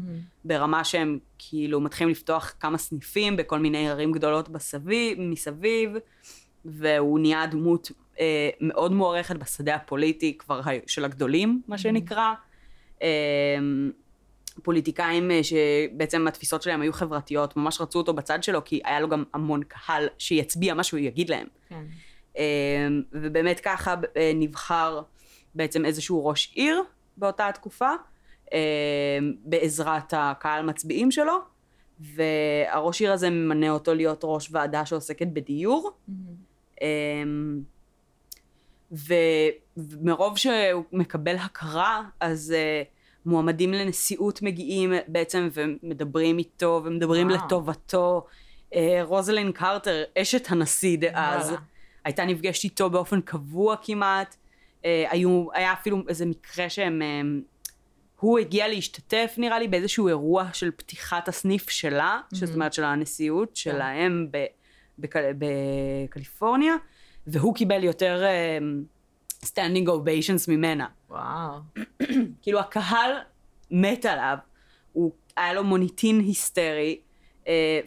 [0.45, 5.91] ברמה שהם כאילו מתחילים לפתוח כמה סניפים בכל מיני ערים גדולות בסביב, מסביב,
[6.65, 12.33] והוא נהיה דמות אה, מאוד מוערכת בשדה הפוליטי כבר של הגדולים, מה שנקרא.
[13.01, 13.07] אה,
[14.63, 19.09] פוליטיקאים אה, שבעצם התפיסות שלהם היו חברתיות, ממש רצו אותו בצד שלו, כי היה לו
[19.09, 21.47] גם המון קהל שיצביע מה שהוא יגיד להם.
[21.69, 21.83] כן.
[22.37, 25.01] אה, ובאמת ככה אה, נבחר
[25.55, 26.83] בעצם איזשהו ראש עיר
[27.17, 27.89] באותה התקופה,
[28.53, 28.59] אה,
[29.45, 31.37] בעזרת הקהל מצביעים שלו,
[31.99, 35.91] והראש עיר הזה ממנה אותו להיות ראש ועדה שעוסקת בדיור.
[36.81, 36.87] אה,
[38.93, 42.87] ו- ומרוב שהוא מקבל הכרה, אז uh,
[43.25, 47.45] מועמדים לנשיאות מגיעים בעצם ומדברים איתו ומדברים וואו.
[47.45, 48.25] לטובתו.
[48.73, 51.61] Uh, רוזלין קרטר, אשת הנשיא דאז, וואלה.
[52.05, 54.35] הייתה נפגשת איתו באופן קבוע כמעט.
[54.83, 57.01] Uh, היו, היה אפילו איזה מקרה שהם...
[57.01, 57.53] um,
[58.19, 63.55] הוא הגיע להשתתף נראה לי באיזשהו אירוע של פתיחת הסניף שלה, זאת אומרת של הנשיאות
[63.55, 64.45] שלהם ב-
[64.99, 66.73] בקל- בקליפורניה,
[67.27, 70.87] והוא קיבל יותר um, standing ovations ממנה.
[71.09, 71.59] וואו.
[72.41, 73.11] כאילו הקהל
[73.71, 74.37] מת עליו,
[74.93, 76.99] הוא, היה לו מוניטין היסטרי,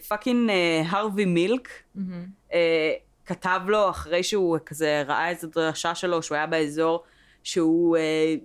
[0.07, 0.51] fucking
[0.85, 1.69] הרווי מילק
[2.53, 2.93] אה,
[3.27, 7.03] כתב לו אחרי שהוא כזה ראה איזו דרשה שלו שהוא היה באזור
[7.43, 8.35] שהוא אה,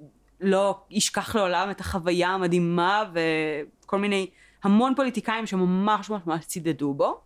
[0.40, 4.30] לא ישכח לעולם את החוויה המדהימה וכל מיני
[4.62, 7.20] המון פוליטיקאים שממש ממש ממש צידדו בו.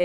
[0.00, 0.04] אמ,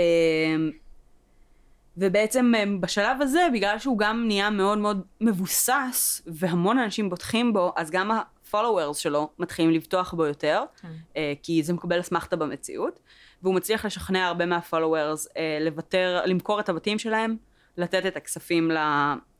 [1.96, 7.72] ובעצם אמ, בשלב הזה, בגלל שהוא גם נהיה מאוד מאוד מבוסס, והמון אנשים בוטחים בו,
[7.76, 10.88] אז גם ה-followers שלו מתחילים לבטוח בו יותר, כן.
[11.16, 13.00] אה, כי זה מקבל אסמכתה במציאות,
[13.42, 17.36] והוא מצליח לשכנע הרבה מה-followers אה, לוותר, למכור את הבתים שלהם,
[17.76, 18.76] לתת את הכספים ל,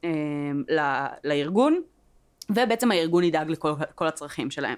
[0.05, 1.81] אמ, ל, לארגון,
[2.51, 4.77] ובעצם הארגון ידאג לכל כל הצרכים שלהם.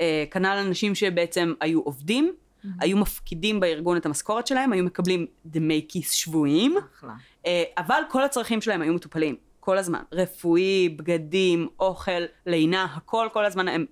[0.00, 2.32] אה, כנ"ל אנשים שבעצם היו עובדים,
[2.80, 7.12] היו מפקידים בארגון את המשכורת שלהם, היו מקבלים דמי כיס שבועיים, אחלה.
[7.46, 10.02] אה, אבל כל הצרכים שלהם היו מטופלים, כל הזמן.
[10.12, 13.86] רפואי, בגדים, אוכל, לינה, הכל, כל הזמן הם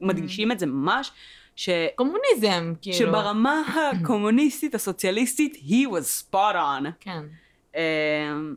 [0.00, 1.12] מדגישים את זה ממש,
[1.60, 1.68] ש...
[1.94, 2.96] קומוניזם, כאילו.
[2.96, 6.90] שברמה הקומוניסטית, הסוציאליסטית, he was spot on.
[7.00, 7.22] כן.
[7.74, 8.54] אמ,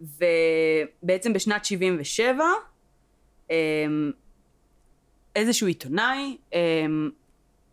[0.00, 2.44] ובעצם בשנת 77,
[3.50, 3.54] אמ,
[5.36, 7.10] איזשהו עיתונאי אמ,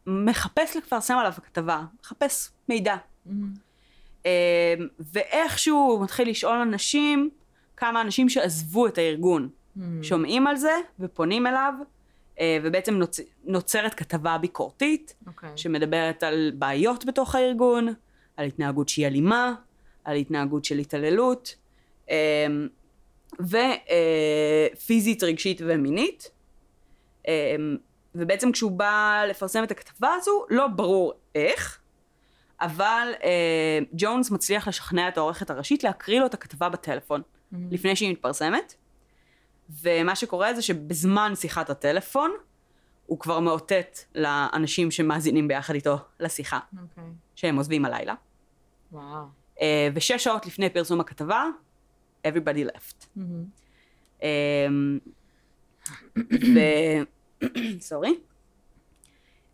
[0.08, 2.96] מחפש לפרסם עליו כתבה, מחפש מידע.
[4.26, 4.30] אמ,
[5.00, 7.30] ואיכשהו הוא מתחיל לשאול אנשים,
[7.78, 9.50] כמה אנשים שעזבו את הארגון,
[10.02, 11.74] שומעים על זה ופונים אליו,
[12.64, 13.20] ובעצם נוצ...
[13.46, 15.50] נוצרת כתבה ביקורתית, אוקיי.
[15.56, 17.94] שמדברת על בעיות בתוך הארגון,
[18.38, 19.54] על התנהגות שהיא אלימה,
[20.04, 21.56] על התנהגות של התעללות,
[23.40, 26.32] ופיזית, רגשית ומינית.
[28.16, 31.80] ובעצם כשהוא בא לפרסם את הכתבה הזו, לא ברור איך,
[32.62, 37.22] אבל אה, ג'ונס מצליח לשכנע את העורכת הראשית להקריא לו את הכתבה בטלפון,
[37.72, 38.76] לפני שהיא מתפרסמת.
[39.82, 42.32] ומה שקורה זה שבזמן שיחת הטלפון,
[43.06, 47.04] הוא כבר מאותת לאנשים שמאזינים ביחד איתו לשיחה, אוקיי.
[47.36, 48.14] שהם עוזבים הלילה.
[48.92, 49.26] וואו.
[49.62, 51.46] אה, ושש שעות לפני פרסום הכתבה,
[52.28, 53.22] everybody left.
[54.24, 55.00] אמ,
[56.32, 56.60] ו...
[57.80, 58.20] סורי.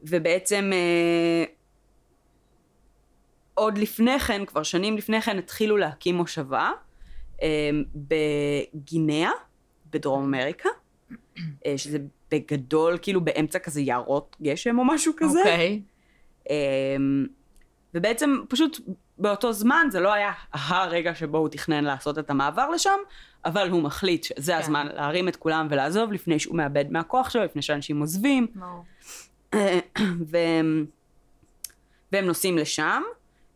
[0.01, 1.45] ובעצם אה,
[3.54, 6.71] עוד לפני כן, כבר שנים לפני כן, התחילו להקים מושבה
[7.41, 9.32] אה, בגינאה,
[9.95, 10.69] בדרום אמריקה,
[11.65, 11.97] אה, שזה
[12.31, 15.39] בגדול, כאילו באמצע כזה יערות גשם או משהו כזה.
[15.39, 15.81] אוקיי.
[16.49, 17.25] אמ,
[17.93, 18.79] ובעצם פשוט
[19.17, 22.97] באותו זמן זה לא היה הרגע שבו הוא תכנן לעשות את המעבר לשם,
[23.45, 24.58] אבל הוא מחליט שזה כן.
[24.58, 28.47] הזמן להרים את כולם ולעזוב לפני שהוא מאבד מהכוח שלו, לפני שאנשים עוזבים.
[30.31, 30.86] והם,
[32.12, 33.01] והם נוסעים לשם.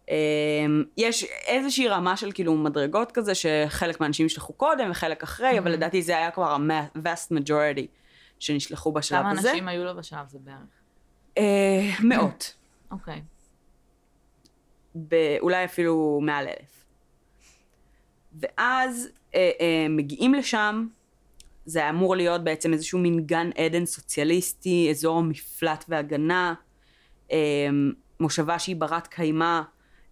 [0.10, 5.72] אמ, יש איזושהי רמה של כאילו מדרגות כזה שחלק מהאנשים נשלחו קודם וחלק אחרי, אבל.
[5.72, 7.88] לדעתי זה היה כבר ה-vast majority
[8.39, 9.52] שנשלחו בשלב כמה הזה.
[9.52, 10.58] אנשים היו לו בשלב הזה בערך?
[11.38, 12.56] אה, מאות.
[12.91, 13.22] אוקיי.
[15.41, 16.86] אולי אפילו מעל אלף.
[18.39, 20.88] ואז אה, אה, מגיעים לשם,
[21.65, 26.54] זה אמור להיות בעצם איזשהו מין גן עדן סוציאליסטי, אזור המפלט והגנה,
[27.32, 27.38] אה,
[28.19, 29.62] מושבה שהיא ברת קיימא,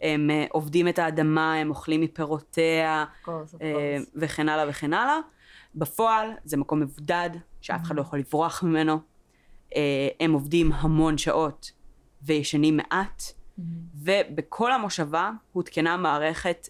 [0.01, 4.09] הם אה, עובדים את האדמה, הם אוכלים מפירותיה, Of course, of אה, course.
[4.15, 5.17] וכן הלאה וכן הלאה.
[5.75, 7.29] בפועל זה מקום מבודד,
[7.61, 8.99] שאף אחד לא יכול לברוח ממנו.
[9.75, 11.71] אה, הם עובדים המון שעות
[12.21, 13.23] וישנים מעט.
[13.95, 16.67] ובכל המושבה הותקנה מערכת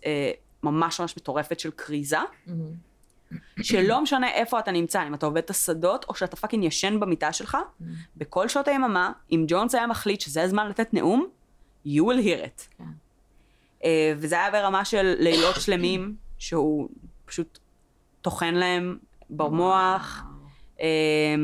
[0.63, 2.73] ממש ממש מטורפת של כריזה, מהמם.
[3.61, 7.33] שלא משנה איפה אתה נמצא, אם אתה עובד את השדות או שאתה fucking ישן במיטה
[7.33, 7.57] שלך,
[8.17, 11.27] בכל שעות היממה, אם ג'ונס היה מחליט שזה הזמן לתת נאום,
[11.87, 12.83] you will hear it.
[13.87, 16.89] אה, וזה היה ברמה של לילות שלמים, שהוא
[17.25, 17.59] פשוט
[18.21, 18.97] טוחן להם
[19.29, 20.23] במוח,
[20.81, 21.35] אה,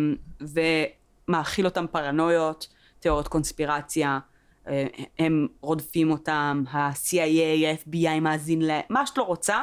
[0.42, 2.68] ומאכיל אותם פרנויות,
[3.00, 4.20] תיאוריות קונספירציה,
[4.68, 4.86] אה,
[5.20, 9.62] הם רודפים אותם, ה-CIA, ה-FBI מאזין להם, מה שאת לא רוצה,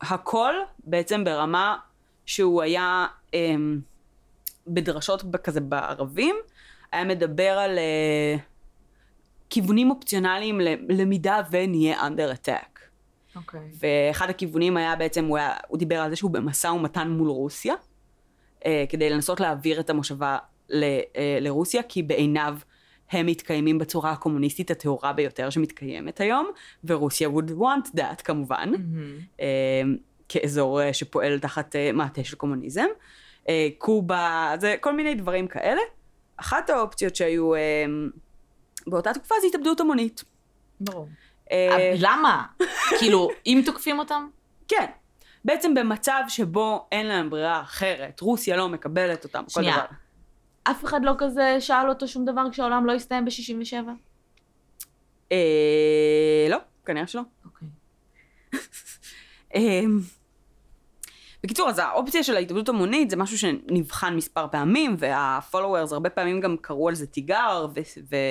[0.00, 0.54] הכל
[0.84, 1.76] בעצם ברמה
[2.26, 3.06] שהוא היה
[4.66, 6.36] בדרשות כזה בערבים,
[6.92, 7.78] היה מדבר על
[9.50, 12.80] כיוונים אופציונליים למידה ונהיה under attack.
[13.36, 13.60] אוקיי.
[13.80, 17.74] ואחד הכיוונים היה בעצם, הוא, היה, הוא דיבר על זה שהוא במשא ומתן מול רוסיה,
[18.66, 20.84] אה, כדי לנסות להעביר את המושבה ל,
[21.16, 22.56] אה, לרוסיה, כי בעיניו
[23.10, 26.50] הם מתקיימים בצורה הקומוניסטית הטהורה ביותר שמתקיימת היום,
[26.84, 29.18] ורוסיה would want that כמובן, מהמם.
[29.40, 29.82] אה,
[30.28, 32.86] כאזור אה, שפועל תחת אה, מעטה של קומוניזם.
[33.48, 35.80] אה, קובה, זה כל מיני דברים כאלה.
[36.36, 37.84] אחת האופציות שהיו אה,
[38.86, 40.24] באותה תקופה זה התאבדות המונית.
[40.80, 41.08] ברור.
[41.52, 42.44] אה, אה, למה?
[42.98, 44.28] כאילו, אם תוקפים אותם?
[44.68, 44.86] כן.
[45.44, 49.76] בעצם במצב שבו אין להם ברירה אחרת, רוסיה לא מקבלת אותם, כל שנייה.
[49.76, 49.84] דבר.
[50.64, 53.88] אף אחד לא כזה שאל אותו שום דבר כשהעולם לא הסתיים ב-67?
[55.32, 57.22] אה, לא, כנראה שלא.
[57.44, 57.68] אוקיי.
[59.54, 59.80] אה,
[61.42, 66.56] בקיצור, אז האופציה של ההתאבדות המונית זה משהו שנבחן מספר פעמים, והפולוורס הרבה פעמים גם
[66.56, 67.66] קראו על זה תיגר,
[68.10, 68.30] ו-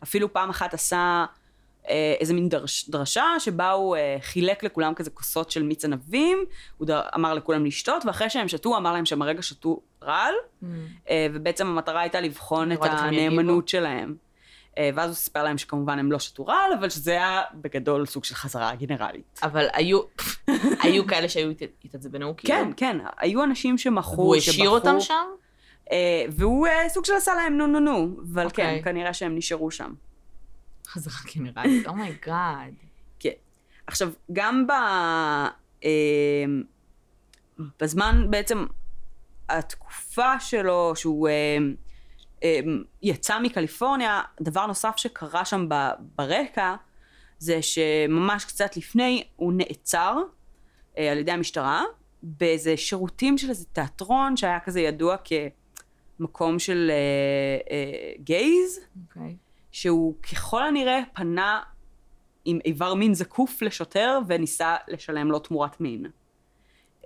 [0.00, 1.24] ואפילו פעם אחת עשה
[1.88, 6.38] אה, איזה מין דרש, דרשה שבה הוא אה, חילק לכולם כזה כוסות של מיץ ענבים,
[6.78, 10.34] הוא דר, אמר לכולם לשתות, ואחרי שהם שתו, הוא אמר להם שהם הרגע שתו רעל,
[10.62, 10.86] מהמם.
[11.10, 12.78] אה, ובעצם המטרה הייתה לבחון את.
[12.82, 14.14] הנאמנות שלהם.
[14.78, 18.24] אה, ואז הוא סיפר להם שכמובן הם לא שתו רעל, אבל שזה היה בגדול סוג
[18.24, 19.40] של חזרה גנרלית.
[19.42, 20.00] אבל היו,
[20.82, 22.54] היו כאלה שהיו הת- התעצבנו כאילו?
[22.54, 24.34] כן, כן, היו אנשים שמחו, שבחו.
[24.34, 25.26] השאיר אותם שם?
[25.92, 28.82] אה, והוא אה, סוג של עשה להם נו נו נו, אבל כן, אוקיי.
[28.82, 29.94] כנראה שהם נשארו שם.
[30.86, 32.74] חזרה גנרלית, oh my God.
[33.20, 33.30] כן.
[33.86, 34.70] עכשיו, גם ב...
[35.84, 36.44] אה,
[37.80, 38.66] בזמן בעצם,
[39.48, 41.58] התקופה שלו, שהוא אה,
[42.44, 42.60] אה,
[43.02, 45.68] יצא מקליפורניה, דבר נוסף שקרה שם
[46.16, 46.74] ברקע,
[47.38, 50.16] זה שממש קצת לפני הוא נעצר
[50.98, 51.82] אה, על ידי המשטרה,
[52.22, 55.16] באיזה שירותים של איזה תיאטרון שהיה כזה ידוע
[56.18, 58.80] כמקום של אה, אה, גייז.
[59.08, 59.36] אוקיי.
[59.72, 61.60] שהוא ככל הנראה פנה
[62.44, 66.06] עם איבר מין זקוף לשוטר וניסה לשלם לו תמורת מין.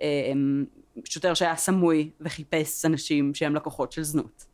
[0.01, 0.65] אמ,
[1.05, 4.45] שוטר שהיה סמוי וחיפש אנשים שהם לקוחות של זנות.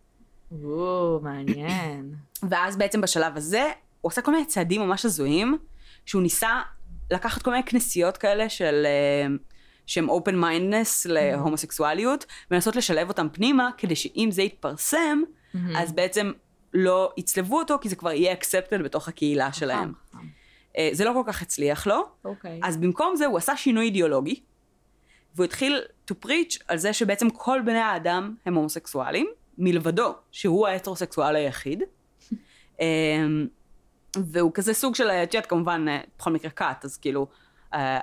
[0.63, 2.13] או, מעניין.
[2.49, 3.63] ואז בעצם בשלב הזה
[4.01, 5.57] הוא עושה כל מיני צעדים ממש הזויים,
[6.05, 6.61] שהוא ניסה
[7.11, 8.85] לקחת כל מיני כנסיות כאלה של...
[9.25, 9.37] אמ,
[9.89, 15.21] שהם open mindness להומוסקסואליות, ולנסות לשלב אותם פנימה, כדי שאם זה יתפרסם,
[15.75, 16.31] אז בעצם
[16.73, 19.93] לא יצלבו אותו, כי זה כבר יהיה accepted בתוך הקהילה שלהם.
[19.93, 20.27] חכם, חכם.
[20.77, 22.59] אה, זה לא כל כך הצליח לו, אוקיי.
[22.63, 24.39] אז במקום זה הוא עשה שינוי אידיאולוגי,
[25.35, 31.35] והוא התחיל to preach על זה שבעצם כל בני האדם הם הומוסקסואלים, מלבדו, שהוא ההטרוסקסואל
[31.35, 31.83] היחיד.
[32.81, 32.85] אה,
[34.17, 37.27] והוא כזה סוג של, את יודעת, כמובן, אה, בכל מקרה כת, אז כאילו,
[37.73, 37.99] אה,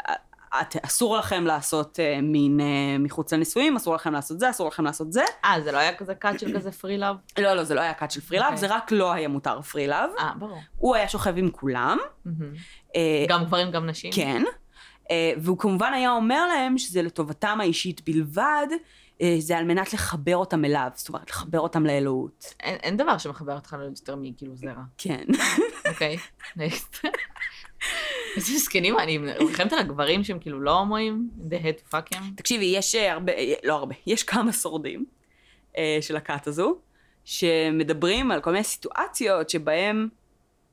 [0.60, 4.84] את, אסור לכם לעשות אה, מין אה, מחוץ לנישואים, אסור לכם לעשות זה, אסור לכם
[4.84, 5.24] לעשות זה.
[5.44, 7.16] אה, זה לא היה כזה cult של כזה free love?
[7.38, 8.58] לא, לא, זה לא היה כת של free love, אוקיי.
[8.58, 10.11] זה רק לא היה מותר free love.
[10.18, 10.58] אה, ברור.
[10.76, 11.98] הוא היה שוכב עם כולם.
[12.24, 12.54] מהמם.
[12.96, 14.10] אה, גם גברים, גם נשים?
[14.14, 14.42] כן.
[15.10, 18.66] אה, והוא כמובן היה אומר להם שזה לטובתם האישית בלבד,
[19.38, 22.54] זה על מנת לחבר אותם אליו, זאת אומרת, לחבר אותם לאלוהות.
[22.60, 24.82] אין, אין דבר שמחבר אותך ליותר מכאילו זרע.
[24.98, 25.24] כן.
[25.88, 26.16] אוקיי,
[26.56, 26.96] נקסט.
[28.37, 32.22] איזה מסכנים אני מרחמת על הגברים שהם כאילו לא הומואים, they had to fuck him.
[32.37, 35.05] תקשיבי, יש אה, הרבה, אה, לא הרבה, יש כמה שורדים
[35.79, 36.77] אה, של הכת הזו,
[37.25, 40.09] שמדברים על כל מיני סיטואציות שבהם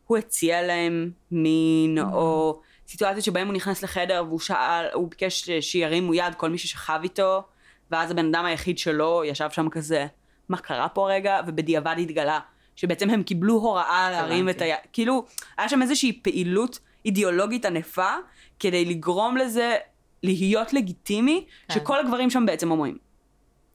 [0.07, 6.13] הוא הציע להם מין, או סיטואציות שבהם הוא נכנס לחדר והוא שאל, הוא ביקש שירימו
[6.13, 7.43] יד כל מי ששכב איתו,
[7.91, 10.07] ואז הבן אדם היחיד שלו ישב שם כזה,
[10.49, 11.39] מה קרה פה רגע?
[11.47, 12.39] ובדיעבד התגלה
[12.75, 15.25] שבעצם הם קיבלו הוראה להרים את היד, כאילו,
[15.57, 18.11] היה שם איזושהי פעילות אידיאולוגית ענפה,
[18.59, 19.75] כדי לגרום לזה
[20.23, 21.73] להיות לגיטימי, כן.
[21.73, 22.97] שכל הגברים שם בעצם הומואים.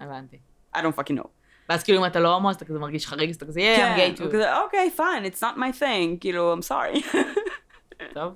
[0.01, 0.37] הבנתי.
[0.77, 1.29] I don't fucking know.
[1.69, 3.79] ואז כאילו אם אתה לא הומו אז אתה כזה מרגיש חריג, אז אתה כזה, yeah,
[3.79, 4.33] I'm gay הוא too.
[4.33, 7.17] כזה, אוקיי, fine, it's not my thing, כאילו, I'm sorry.
[8.15, 8.33] טוב.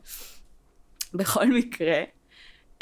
[1.14, 2.02] בכל מקרה,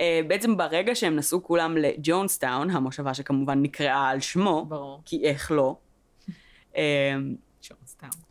[0.01, 5.03] אה, בעצם ברגע שהם נסעו כולם לג'ונסטאון, המושבה שכמובן נקראה על שמו, ברור.
[5.05, 5.77] כי איך לא,
[6.23, 7.35] סתם.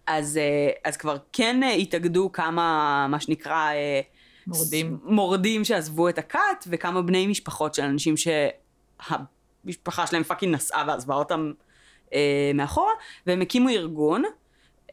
[0.09, 4.01] אז, אה, אז כבר כן אה, התאגדו כמה, מה שנקרא, אה,
[4.47, 4.97] מורדים.
[5.03, 8.15] מורדים שעזבו את הכת, וכמה בני משפחות של אנשים
[9.07, 11.51] שהמשפחה שלהם fucking נסעה ועזבה אותם
[12.13, 12.91] אה, מאחורה,
[13.27, 14.23] והם הקימו ארגון,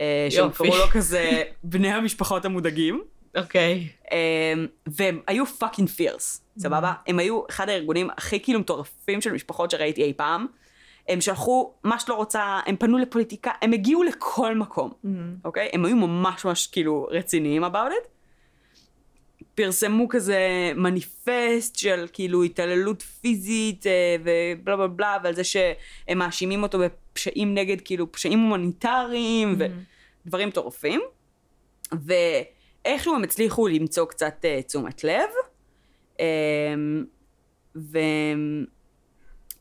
[0.00, 0.50] אה, שהם.
[0.50, 3.02] קראו לו כזה בני המשפחות המודאגים.
[3.36, 3.88] אוקיי.
[4.12, 6.92] אמ, והם היו fucking fierce, סבבה?
[7.06, 10.46] הם היו אחד הארגונים הכי כאילו מטורפים של משפחות שראיתי אי פעם.
[11.08, 14.92] הם שלחו מה שלא רוצה, הם פנו לפוליטיקה, הם הגיעו לכל מקום,
[15.44, 15.68] אוקיי?
[15.72, 18.08] הם היו ממש ממש כאילו רציניים about it.
[19.54, 26.62] פרסמו כזה מניפסט של כאילו התעללות פיזית אה, ובלה בלה בלה, ועל זה שהם מאשימים
[26.62, 29.58] אותו בפשעים נגד כאילו פשעים הומניטריים
[30.26, 31.00] ודברים מטורפים.
[31.92, 35.28] ואיכשהו הם הצליחו למצוא קצת uh, תשומת לב.
[36.16, 36.20] Um,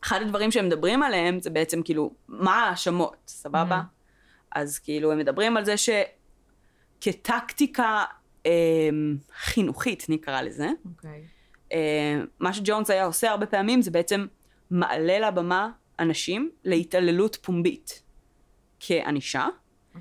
[0.02, 3.82] ואחד הדברים שהם מדברים עליהם זה בעצם כאילו, מה ההאשמות, סבבה?
[4.54, 5.74] אז כאילו הם מדברים על זה
[7.00, 8.04] שכטקטיקה
[8.44, 8.48] um,
[9.38, 11.24] חינוכית נקרא לזה, אוקיי.
[11.70, 11.74] uh,
[12.40, 14.26] מה שג'ונס היה עושה הרבה פעמים זה בעצם
[14.70, 18.02] מעלה לבמה אנשים להתעללות פומבית
[18.80, 19.46] כענישה.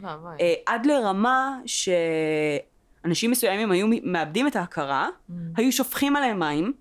[0.01, 0.35] ואבוי.
[0.39, 5.33] אה, עד לרמה שאנשים מסוימים היו מאבדים את ההכרה, Mm.
[5.55, 6.73] היו שופכים עליהם מים,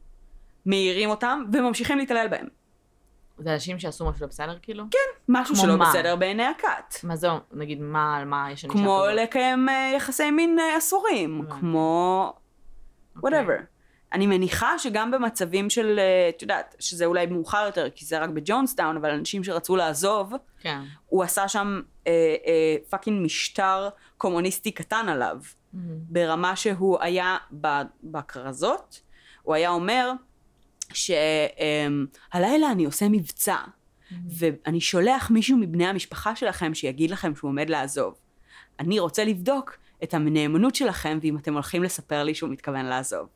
[0.66, 2.46] מעירים אותם, וממשיכים להתעלל בהם.
[3.38, 4.84] זה אנשים שעשו משהו לא בסדר כאילו?
[5.28, 5.88] משהו כמו שלא מה?
[5.90, 7.04] בסדר בעיני הכת.
[7.04, 9.14] מה זה, נגיד, מה, על מה יש ענישה כמו כזאת?
[9.22, 11.60] לקיים אה, יחסי מין אה, אסורים, הבנתי.
[11.60, 12.32] כמו
[13.16, 13.40] אוקיי.
[13.40, 13.74] whatever.
[14.14, 18.30] אני מניחה שגם במצבים של, אה, את יודעת, שזה אולי מאוחר יותר, כי זה רק
[18.30, 20.80] בג'ונסטאון, אבל אנשים שרצו לעזוב, כן.
[21.06, 22.12] הוא עשה שם אה,
[22.46, 25.38] אה, fucking משטר קומוניסטי קטן עליו.
[25.42, 25.78] Mm-hmm.
[25.90, 27.36] ברמה שהוא היה
[28.02, 29.00] בכריזות,
[29.42, 30.12] הוא היה אומר
[30.94, 33.56] שהלילה אני עושה מבצע,
[34.38, 38.14] ואני שולח מישהו מבני המשפחה שלכם שיגיד לכם שהוא עומד לעזוב.
[38.80, 43.28] אני רוצה לבדוק את הנאמנות שלכם ואם אתם הולכים לספר לי שהוא מתכוון לעזוב.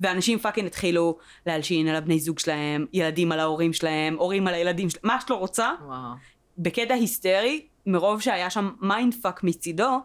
[0.00, 4.90] ואנשים fucking התחילו להלשין על הבני זוג שלהם, ילדים על ההורים שלהם, הורים על הילדים
[4.90, 6.12] שלהם, מה שאת לא רוצה, וואו.
[6.58, 9.98] בקטע היסטרי, מרוב שהיה שם mind fuck מצידו,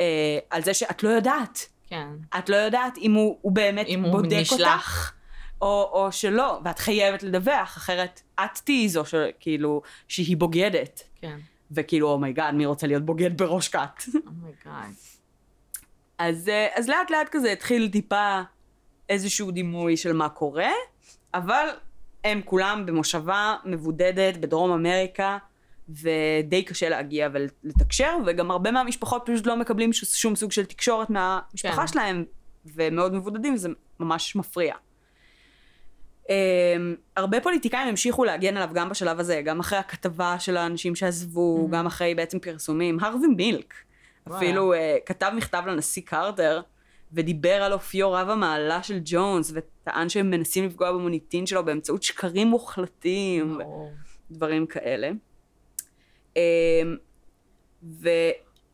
[0.00, 1.68] אה, על זה שאת לא יודעת.
[1.86, 2.08] כן.
[2.38, 4.60] את לא יודעת אם הוא, הוא באמת אם הוא בודק נשלח.
[4.60, 5.12] אותך,
[5.60, 11.02] או, או שלא, ואת חייבת לדווח, אחרת את תהיי זו שכאילו, שהיא בוגדת.
[11.20, 11.38] כן.
[11.70, 14.02] וכאילו, oh my god, מי רוצה להיות בוגד בראש כת?
[14.26, 14.94] oh my god.
[16.18, 18.40] אז, אה, אז לאט לאט כזה התחיל טיפה
[19.08, 20.70] איזשהו דימוי של מה קורה,
[21.34, 21.68] אבל
[22.24, 25.38] הם כולם במושבה מבודדת בדרום אמריקה,
[25.88, 31.80] ודי קשה להגיע ולתקשר, וגם הרבה מהמשפחות פשוט לא מקבלים שום סוג של תקשורת מהמשפחה
[31.80, 31.86] כן.
[31.86, 32.24] שלהם,
[32.66, 33.68] ומאוד מבודדים, וזה
[34.00, 34.74] ממש מפריע.
[36.24, 36.26] Um,
[37.16, 41.72] הרבה פוליטיקאים המשיכו להגן עליו גם בשלב הזה, גם אחרי הכתבה של האנשים שעזבו, Mhm.
[41.76, 42.98] גם אחרי בעצם פרסומים.
[43.00, 43.74] הרווי מילק
[44.26, 44.38] וואלה.
[44.38, 46.60] אפילו uh, כתב מכתב לנשיא קרטר,
[47.12, 52.48] ודיבר על אופיו רב המעלה של ג'ונס, וטען שהם מנסים לפגוע במוניטין שלו באמצעות שקרים
[52.48, 53.92] מוחלטים, ברור.
[54.30, 55.10] ודברים כאלה.
[56.34, 56.38] Um,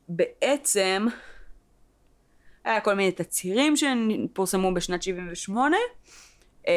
[0.09, 1.07] ובעצם,
[2.65, 5.77] היה כל מיני תצהירים שפורסמו בשנת 78,
[6.65, 6.69] um,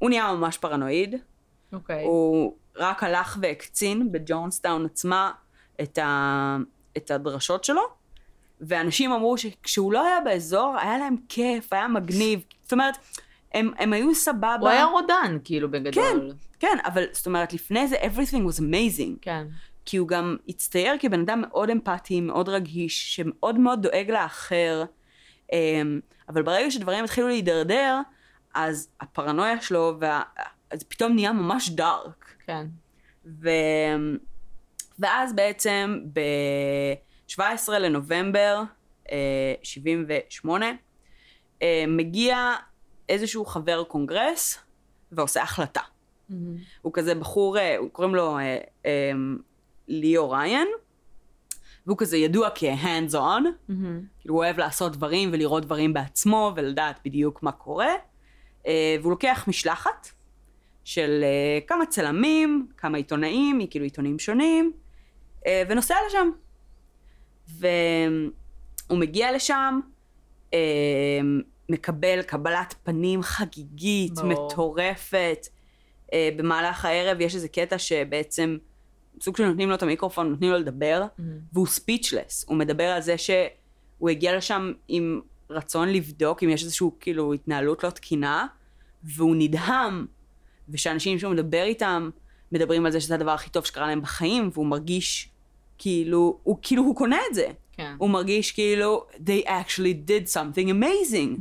[0.00, 1.14] הוא נהיה ממש פרנואיד,
[1.72, 2.04] אוקיי.
[2.04, 5.30] הוא רק הלך והקצין בג'ונסטאון עצמה
[5.82, 6.56] את, ה...
[6.96, 7.82] את הדרשות שלו,
[8.60, 12.40] ואנשים אמרו שכשהוא לא היה באזור, היה להם כיף, היה מגניב.
[12.62, 12.94] זאת אומרת,
[13.54, 14.56] הם, הם היו סבבה.
[14.60, 16.32] הוא היה רודן, כאילו, בגדול.
[16.60, 19.18] כן, אבל זאת אומרת, לפני זה everything was amazing.
[19.20, 19.46] כן.
[19.84, 24.84] כי הוא גם הצטייר כבן אדם מאוד אמפתי, מאוד רגיש, שמאוד מאוד דואג לאחר.
[25.52, 28.00] אמ, אבל ברגע שדברים התחילו להידרדר,
[28.54, 30.00] אז הפרנויה שלו
[30.74, 32.34] זה פתאום נהיה ממש דארק.
[32.46, 32.66] כן.
[33.26, 33.48] ו...
[34.98, 38.62] ואז בעצם ב-17 לנובמבר
[39.12, 40.66] אה, 78
[41.62, 42.54] אה, מגיע
[43.08, 44.58] איזשהו חבר קונגרס
[45.12, 45.80] ועושה החלטה.
[46.82, 49.12] הוא כזה בחור, אה, קוראים לו אה, אה,
[49.88, 50.68] ליאו ריין,
[51.86, 53.72] והוא כזה ידוע כ-hands on,
[54.20, 57.94] כאילו הוא אוהב לעשות דברים ולראות דברים בעצמו ולדעת בדיוק מה קורה, אה,
[58.66, 60.08] והוא לוקח משלחת
[60.84, 64.72] של אה, כמה צלמים, כמה עיתונאים, מכאילו עיתונים שונים,
[65.46, 66.30] אה, ונוסע לשם.
[67.48, 69.80] והוא מגיע לשם,
[70.54, 70.58] אה,
[71.68, 74.46] מקבל קבלת פנים חגיגית, ברור.
[74.46, 75.46] מטורפת.
[76.12, 78.56] אה, במהלך הערב יש איזה קטע שבעצם,
[79.20, 81.04] סוג של נותנים לו את המיקרופון, נותנים לו לדבר,
[81.52, 82.44] והוא ספיצ'לס.
[82.48, 87.84] הוא מדבר על זה שהוא הגיע לשם עם רצון לבדוק אם יש איזושהי כאילו התנהלות
[87.84, 88.46] לא תקינה,
[89.04, 90.06] והוא נדהם,
[90.68, 92.10] ושאנשים שהוא מדבר איתם,
[92.52, 95.28] מדברים על זה שזה הדבר הכי טוב שקרה להם בחיים, והוא מרגיש
[95.78, 97.46] כאילו, הוא כאילו הוא קונה את זה.
[97.72, 97.94] כן.
[97.98, 101.40] הוא מרגיש כאילו, they actually did something amazing.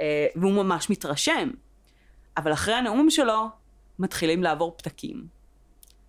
[0.00, 1.50] אה, והוא ממש מתרשם.
[2.36, 3.48] אבל אחרי הנאום שלו,
[3.98, 5.26] מתחילים לעבור פתקים.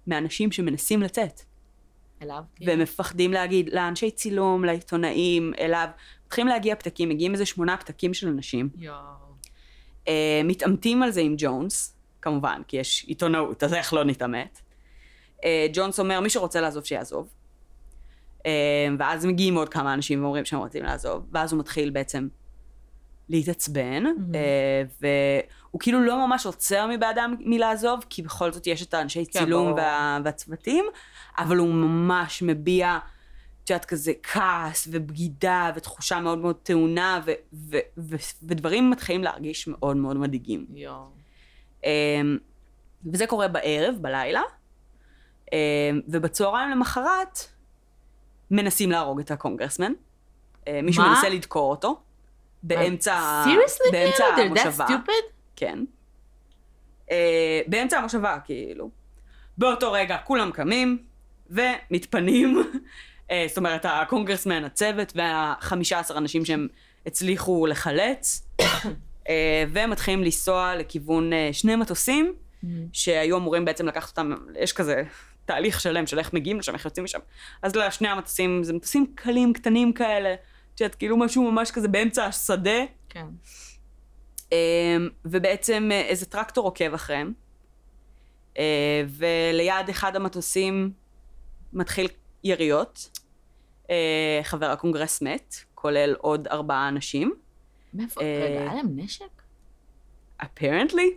[0.07, 1.41] מאנשים שמנסים לצאת.
[2.21, 2.43] אליו?
[2.61, 5.87] והם מפחדים להגיד לאנשי צילום, לעיתונאים, אליו.
[6.33, 8.69] מתחילים להגיע פתקים, מגיעים איזה שמונה פתקים של אנשים.
[8.77, 8.95] יואו.
[10.07, 14.61] אה, מתעמתים על זה עם ג'ונס, כמובן, כי יש עיתונאות, אז איך לא נתעמת.
[15.43, 17.29] אה, ג'ונס אומר, מי שרוצה לעזוב, שיעזוב.
[18.45, 18.51] אה,
[18.99, 22.27] ואז מגיעים עוד כמה אנשים ואומרים שהם רוצים לעזוב, ואז הוא מתחיל בעצם
[23.29, 24.03] להתעצבן,
[24.35, 29.39] אה, והוא כאילו לא ממש עוצר מבעדם מלעזוב, כי בכל זאת יש את האנשי כן,
[29.39, 29.73] צילום.
[29.73, 30.85] וה, והצוותים,
[31.37, 32.99] אבל הוא ממש מביע,
[33.63, 38.15] את יודעת, כזה כעס ובגידה ותחושה מאוד מאוד טעונה, ו- ו- ו-
[38.47, 40.65] ודברים מתחילים להרגיש מאוד מאוד מדאיגים.
[40.75, 41.05] יואו.
[41.83, 42.37] אמ,
[43.13, 44.41] וזה קורה בערב, בלילה,
[45.53, 45.57] אמ,
[46.07, 47.39] ובצהריים למחרת
[48.51, 49.93] מנסים להרוג את הקונגרסמן.
[50.67, 51.09] אה, מישהו מה?
[51.09, 52.01] מנסה לדקור אותו.
[52.63, 53.91] באמצע, Seriously?
[53.91, 54.85] באמצע המושבה.
[55.55, 55.79] כן.
[57.11, 58.89] אה, באמצע המושבה, כאילו.
[59.57, 61.03] באותו רגע כולם קמים
[61.49, 62.57] ומתפנים.
[63.33, 66.67] אה, זאת אומרת, הקונגרסמן, הצוות וה-15 אנשים שהם
[67.05, 68.47] הצליחו לחלץ,
[69.29, 72.33] אה, ומתחילים לנסוע לכיוון אה, שני מטוסים,
[72.93, 75.03] שהיו אמורים בעצם לקחת אותם, יש כזה
[75.45, 77.19] תהליך שלם של איך מגיעים לשם, איך יוצאים משם.
[77.61, 80.35] אז לשני המטוסים, זה מטוסים קלים, קטנים כאלה,
[80.75, 82.79] את יודעת, כאילו משהו ממש כזה באמצע השדה.
[83.09, 83.25] כן.
[85.25, 87.33] ובעצם איזה טרקטור עוקב אחריהם,
[89.09, 90.91] וליד אחד המטוסים
[91.73, 92.07] מתחיל
[92.43, 93.09] יריות.
[93.89, 97.33] אה, חבר הקונגרס מת, כולל עוד ארבעה אנשים.
[97.93, 98.21] מאיפה?
[98.21, 99.41] אה, רגע, היה להם נשק?
[100.41, 101.09] apparently,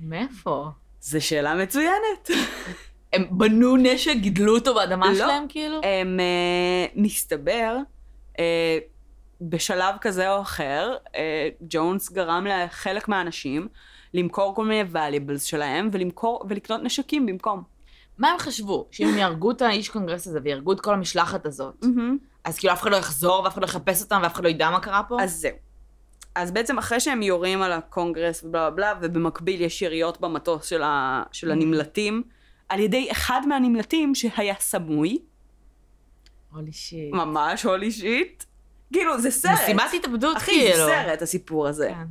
[0.00, 0.68] מאיפה?
[1.00, 2.30] זו שאלה מצוינת.
[3.12, 5.14] הם בנו נשק, גידלו אותו באדמה לא.
[5.14, 5.80] שלהם, כאילו?
[5.82, 7.76] הם, אה, מסתבר,
[8.38, 8.78] אה,
[9.40, 13.68] בשלב כזה או אחר, אה, ג'ונס גרם לחלק מהאנשים
[14.14, 17.62] למכור כל מיני valuables שלהם ולמכור, ולקנות נשקים במקום.
[18.18, 18.86] מה הם חשבו?
[18.90, 21.84] שאם יהרגו את האיש קונגרס הזה ויהרגו את כל המשלחת הזאת,
[22.44, 24.70] אז כאילו אף אחד לא יחזור ואף אחד לא יחפש אותם ואף אחד לא ידע
[24.70, 25.22] מה קרה פה?
[25.22, 25.56] אז זהו.
[26.34, 30.82] אז בעצם אחרי שהם יורים על הקונגרס ובלה בלה בלה, ובמקביל יש יריות במטוס של,
[30.82, 32.22] ה, של הנמלטים,
[32.68, 35.18] על ידי אחד מהנמלטים שהיה סמוי,
[36.52, 37.12] holy shit.
[37.12, 38.44] ממש holy shit.
[38.92, 39.52] כאילו, זה סרט.
[39.64, 40.76] משימת התאבדות, אחי, כאילו.
[40.76, 41.88] זה סרט, הסיפור הזה.
[41.94, 42.06] כן,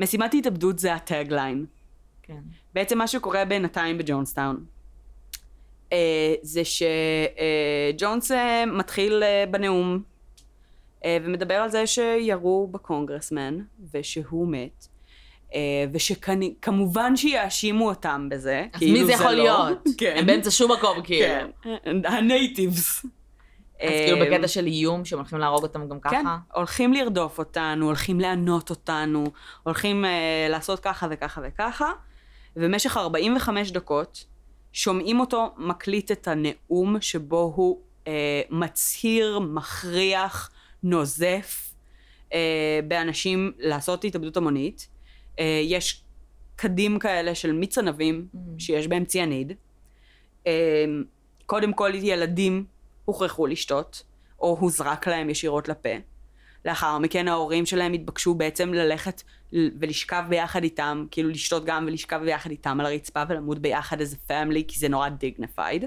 [0.00, 1.66] משימת התאבדות זה ה tagline.
[2.22, 2.40] כן.
[2.74, 4.64] בעצם מה שקורה בינתיים בג'ונסטאון,
[5.92, 10.02] אה, זה שג'ונס אה, מתחיל אה, בנאום
[11.04, 13.58] אה, ומדבר על זה שירו בקונגרסמן
[13.94, 14.86] ושהוא מת.
[15.92, 18.66] ושכמובן שיאשימו אותם בזה.
[18.72, 19.42] אז כאילו מי זה יכול לא.
[19.42, 19.78] להיות?
[19.98, 20.14] כן.
[20.16, 21.28] הם באמצע שום מקום, כאילו.
[21.62, 21.76] כן.
[22.04, 23.06] ה natives.
[23.82, 26.38] אז כאילו בקטע של איום, שהם הולכים להרוג אותם גם כן, ככה?
[26.54, 29.24] הולכים לרדוף אותנו, הולכים לענות אותנו,
[29.62, 31.90] הולכים אה, לעשות ככה וככה וככה,
[32.56, 34.24] ובמשך 45 דקות
[34.72, 40.50] שומעים אותו מקליט את הנאום שבו הוא אה, מצהיר, מכריח,
[40.82, 41.74] נוזף
[42.32, 44.88] אה, באנשים לעשות התאבדות המונית.
[45.38, 46.04] אה, יש
[46.56, 48.28] קדים כאלה של מיץ ענבים
[48.58, 49.52] שיש בהם ציאניד.
[50.46, 50.84] אה,
[51.46, 52.64] קודם כל ילדים
[53.04, 54.02] הוכרחו לשתות,
[54.40, 55.88] או הוזרק להם ישירות לפה.
[56.64, 62.50] לאחר מכן ההורים שלהם התבקשו בעצם ללכת ולשכב ביחד איתם, כאילו לשתות גם ולשכב ביחד
[62.50, 65.84] איתם על הרצפה ולמות ביחד איזה family, כי זה נורא dignified.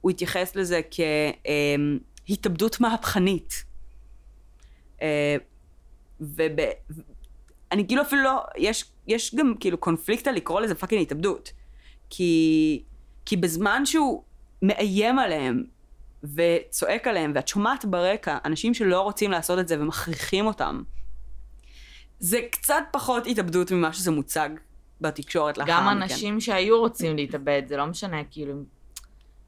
[0.00, 0.80] הוא התייחס לזה
[2.26, 3.64] כהתאבדות מהפכנית.
[5.02, 5.36] אה,
[6.20, 11.52] ואני כאילו אפילו לא, יש יש גם כאילו קונפליקט על לקרוא לזה fucking התאבדות.
[12.10, 12.82] כי,
[13.24, 14.22] כי בזמן שהוא
[14.62, 15.64] מאיים עליהם
[16.24, 20.82] וצועק עליהם, ואת שומעת ברקע אנשים שלא רוצים לעשות את זה ומכריחים אותם,
[22.18, 24.48] זה קצת פחות התאבדות ממה שזה מוצג
[25.00, 26.02] בתקשורת לאחר גם מכן.
[26.02, 28.54] אנשים שהיו רוצים להתאבד, זה לא משנה, כאילו,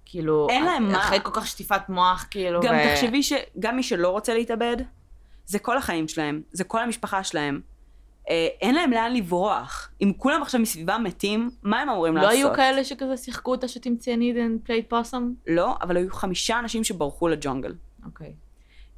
[0.04, 0.98] כאילו, אין להם מה.
[0.98, 4.76] אחרי כל כך שטיפת מוח, כאילו, גם ו- תחשבי שגם מי שלא רוצה להתאבד,
[5.46, 7.60] זה כל החיים שלהם, זה כל המשפחה שלהם.
[8.28, 9.90] אה, אין להם לאן לברוח.
[10.00, 12.38] אם כולם עכשיו מסביבם מתים, מה הם אמורים לא לעשות?
[12.38, 15.22] היו כאלה שכזה שיחקו אותה שותים ציאניד and played possum?
[15.46, 17.74] לא, אבל היו חמישה אנשים שברחו לג'ונגל.
[18.04, 18.34] אוקיי.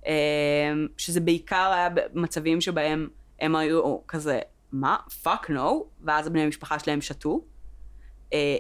[0.07, 3.09] אה, שזה בעיקר היה במצבים שבהם
[3.41, 4.41] הם היו כזה,
[4.73, 4.97] מה?
[5.23, 5.85] fuck no?
[6.05, 7.41] ואז בני המשפחה שלהם שתו.
[8.33, 8.57] אה,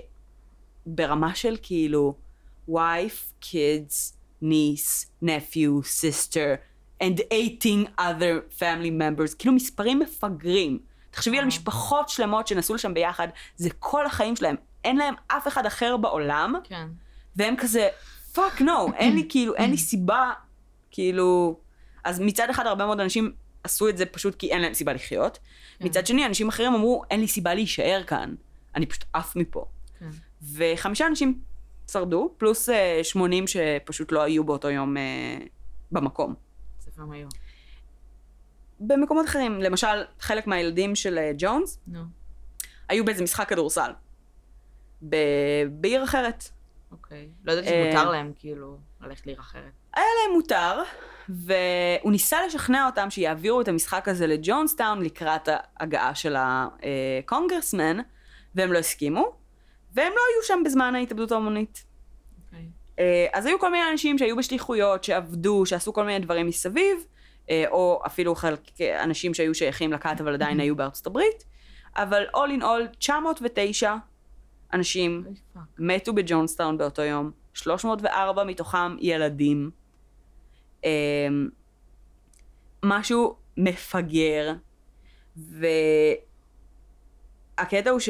[0.87, 2.15] ברמה של כאילו,
[2.71, 6.57] wife, kids, niece, nephew, sister,
[7.03, 10.79] and 18 other family members, כאילו מספרים מפגרים.
[11.11, 11.49] תחשבי על וואו.
[11.49, 14.57] משפחות שלמות שנסעו לשם ביחד, זה כל החיים שלהם.
[14.85, 16.89] אין להם אף אחד אחר בעולם, כן.
[17.37, 17.89] והם כזה,
[18.35, 20.33] fuck no, אין לי כאילו, אין לי סיבה,
[20.91, 21.61] כאילו...
[22.05, 23.33] אז מצד אחד הרבה מאוד אנשים
[23.65, 25.39] עשו את זה פשוט כי אין להם סיבה לחיות.
[25.79, 25.85] כן.
[25.85, 28.35] מצד שני, אנשים אחרים אמרו, אין לי סיבה להישאר כאן,
[28.75, 29.65] אני פשוט עף מפה.
[29.99, 30.09] כן.
[30.55, 31.41] וחמישה אנשים
[31.93, 35.03] שרדו, פלוס אה, 80 שפשוט לא היו באותו יום אה,
[35.93, 36.50] במקום.
[37.01, 37.29] הם היו?
[38.81, 42.01] במקומות אחרים, למשל, חלק מהילדים של אה, ג'ונס נו,
[42.89, 43.91] היו באיזה משחק כדורסל.
[45.09, 45.17] ב...
[45.71, 46.45] בעיר אחרת.
[46.93, 47.29] אוקיי.
[47.45, 49.73] לא ידעתי אה, שמותר להם, כאילו, ללכת לעיר אחרת.
[49.95, 50.83] היה להם מותר,
[51.29, 57.97] והוא ניסה לשכנע אותם שיעבירו את המשחק הזה לג'ונסטאון לקראת ההגעה של הקונגרסמן,
[58.55, 59.33] והם לא הסכימו,
[59.95, 61.90] והם לא היו שם בזמן ההתאבדות ההמונית.
[63.01, 67.07] אה, אז היו כל מיני אנשים שהיו בשליחויות, שעבדו, שעשו כל מיני דברים מסביב,
[67.51, 71.45] אה, או אפילו חלק אנשים שהיו שייכים לכת אבל עדיין היו בארצות הברית,
[71.97, 73.97] אבל all in all 909
[74.73, 75.25] אנשים
[75.55, 75.63] fuck.
[75.79, 79.71] מתו בג'ונסטאון באותו יום, 304 מתוכם ילדים.
[80.85, 81.49] אמ,
[82.85, 84.53] משהו מפגר,
[85.37, 86.21] והקטע
[87.91, 88.01] הוא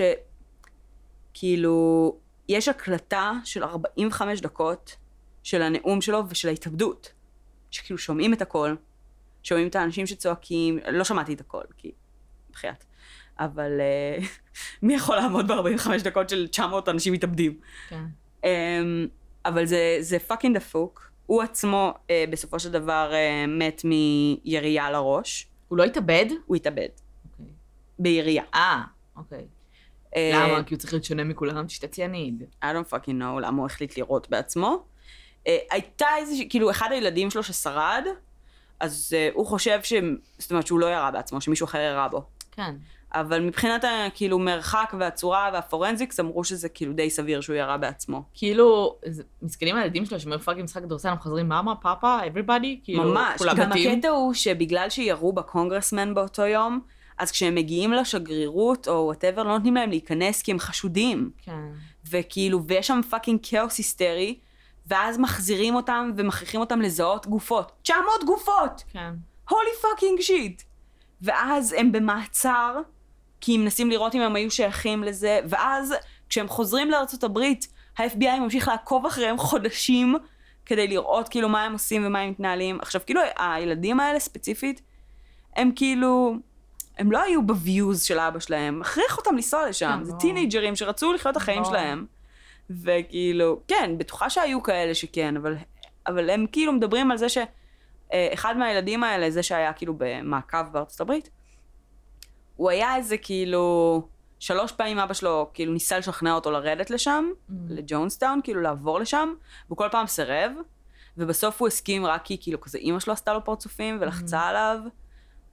[1.34, 2.16] שכאילו,
[2.50, 4.96] יש הקלטה של 45 דקות
[5.42, 7.12] של הנאום שלו ושל ההתאבדות,
[7.70, 8.74] שכאילו שומעים את הכל,
[9.42, 11.92] שומעים את האנשים שצועקים, לא שמעתי את הכל, כי,
[12.52, 12.84] בחייאת.
[13.38, 14.18] אבל אה,
[14.82, 17.60] מי יכול לעמוד ב-45 דקות של 900 אנשים מתאבדים?
[17.88, 18.04] כן.
[18.42, 18.46] Um,
[19.44, 21.10] אבל זה, זה fucking דפוק.
[21.26, 25.48] הוא עצמו uh, בסופו של דבר uh, מת מירייה לראש.
[25.68, 26.26] הוא לא התאבד?
[26.46, 26.88] הוא התאבד.
[27.32, 27.52] אוקיי.
[27.98, 28.44] בירייה.
[28.54, 28.82] אה,
[29.16, 29.46] אוקיי.
[30.16, 30.62] למה?
[30.62, 32.42] כי הוא צריך להיות שונה מכולם, תשתה ציאניד.
[32.62, 34.82] I don't fucking know למה הוא החליט לירות בעצמו.
[35.44, 38.04] Uh, הייתה איזושהי, כאילו אחד הילדים שלו ששרד,
[38.80, 39.92] אז uh, הוא חושב ש...
[40.38, 42.24] זאת אומרת שהוא לא ירה בעצמו, שמישהו אחר ירה בו.
[42.52, 42.74] כן.
[43.14, 48.22] אבל מבחינת הכאילו מרחק והצורה וה forensics אמרו שזה כאילו די סביר שהוא ירה בעצמו.
[48.34, 48.96] כאילו,
[49.42, 53.72] מסכנים הילדים שלו שאומרים fucking משחק כדורסל, הם חוזרים mama, papa, everybody, כאילו, ממש, גם.
[53.72, 56.80] הקטע הוא שבגלל שירו בקונגרסמן באותו יום,
[57.20, 61.30] אז כשהם מגיעים לשגרירות או whatever, לא נותנים להם להיכנס כי הם חשודים.
[61.42, 61.68] כן.
[62.10, 64.38] וכאילו, ויש שם fucking כאוס היסטרי,
[64.86, 67.72] ואז מחזירים אותם ומכריחים אותם לזהות גופות.
[67.82, 68.84] 900 גופות!
[68.92, 69.14] כן.
[69.48, 70.62] holy fucking shit!
[71.22, 72.76] ואז הם במעצר,
[73.40, 75.94] כי הם מנסים לראות אם הם היו שייכים לזה, ואז
[76.28, 77.68] כשהם חוזרים לארצות הברית,
[77.98, 80.16] ה-FBI ממשיך לעקוב אחריהם חודשים,
[80.66, 82.78] כדי לראות כאילו מה הם עושים ומה הם מתנהלים.
[82.80, 84.82] עכשיו, כאילו, הילדים האלה ספציפית,
[85.56, 86.34] הם כאילו,
[86.98, 89.96] הם לא היו ב- views של אבא שלהם, הכריח אותם לנסוע לשם.
[89.98, 90.12] כן, זה.
[90.20, 91.64] טינאייג'רים שרצו לחיות את החיים.
[91.64, 92.06] שלהם.
[92.70, 95.56] וכאילו, כן, בטוחה שהיו כאלה שכן, אבל,
[96.06, 101.30] אבל הם כאילו מדברים על זה שאחד מהילדים האלה, זה שהיה כאילו במעקב בארצות הברית,
[102.56, 104.02] הוא היה איזה כאילו,
[104.38, 107.52] שלוש פעמים אבא שלו כאילו ניסה לשכנע אותו לרדת לשם, Mm.
[107.68, 109.34] לג'ונסטאון, כאילו לעבור לשם,
[109.66, 110.52] והוא כל פעם סירב,
[111.16, 114.78] ובסוף הוא הסכים רק כי כאילו כזה אימא שלו עשתה לו פרצופים ולחצה עליו,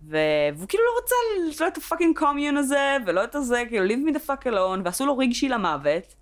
[0.02, 0.18] ו...
[0.56, 1.16] והוא כאילו לא רצה
[1.64, 5.06] לא את הפאקינג קומיון הזה, ולא את הזה, כאילו leave me the fuck alone, ועשו
[5.06, 6.16] לו רגשי למוות,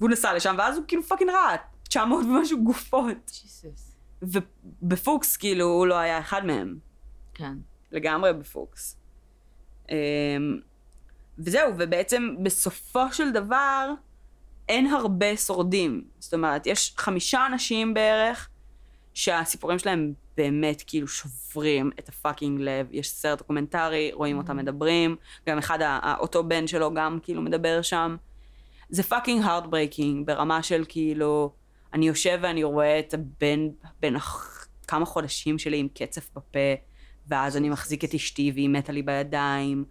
[0.00, 1.56] והוא נסע לשם, ואז הוא כאילו פאקינג רע,
[1.88, 3.30] 900 ומשהו גופות.
[3.42, 3.96] ג'יסוס.
[4.22, 6.78] ובפוקס כאילו הוא לא היה אחד מהם.
[7.34, 7.52] כן.
[7.92, 8.96] לגמרי בפוקס.
[9.90, 9.96] אמ,
[11.38, 13.90] וזהו, ובעצם בסופו של דבר
[14.68, 16.04] אין הרבה שורדים.
[16.18, 18.48] זאת אומרת, יש חמישה אנשים בערך
[19.14, 22.86] שהסיפורים שלהם באמת כאילו שוברים את הפאקינג לב.
[22.90, 25.16] יש סרט דוקומנטרי, רואים אותם מדברים,
[25.46, 25.78] גם אחד,
[26.20, 28.16] אותו בן שלו גם כאילו מדבר שם.
[28.88, 31.52] זה fucking heartbreaking ברמה של כאילו,
[31.92, 33.68] אני יושב ואני רואה את הבן,
[34.00, 34.14] בן
[34.86, 36.74] כמה חודשים שלי עם קצף בפה,
[37.26, 39.84] ואז אני מחזיק את אשתי והיא מתה לי בידיים,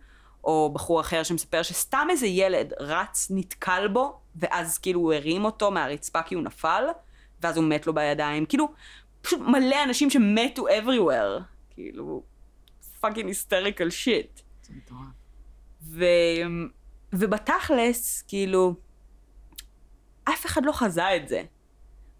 [0.43, 5.71] או בחור אחר שמספר שסתם איזה ילד רץ, נתקל בו, ואז כאילו הוא הרים אותו
[5.71, 6.83] מהרצפה כי הוא נפל,
[7.41, 8.45] ואז הוא מת לו בידיים.
[8.45, 8.67] כאילו,
[9.23, 11.41] פשוט מלא אנשים שמתו everywhere.
[11.69, 12.23] כאילו,
[12.99, 14.39] fucking hysterical shit.
[14.61, 14.99] זה מטורף.
[15.81, 16.05] ו...
[17.13, 18.75] ובתכלס, כאילו,
[20.23, 21.43] אף אחד לא חזה את זה.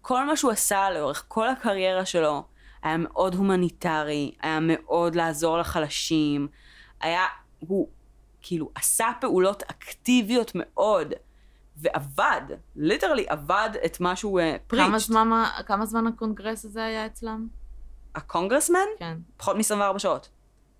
[0.02, 2.44] כל מה שהוא עשה לאורך כל הקריירה שלו
[2.82, 6.48] היה מאוד הומניטרי, היה מאוד לעזור לחלשים,
[7.00, 7.24] היה,
[7.58, 7.88] הוא
[8.42, 11.14] כאילו עשה פעולות אקטיביות מאוד,
[11.76, 12.40] ועבד,
[12.76, 14.82] literally עבד את מה שהוא preach.
[14.82, 17.48] כמה זמן, כמה זמן הקונגרס הזה היה אצלם?
[18.14, 18.78] הקונגרסמן?
[18.98, 19.18] כן.
[19.36, 20.28] פחות מ-24 שעות.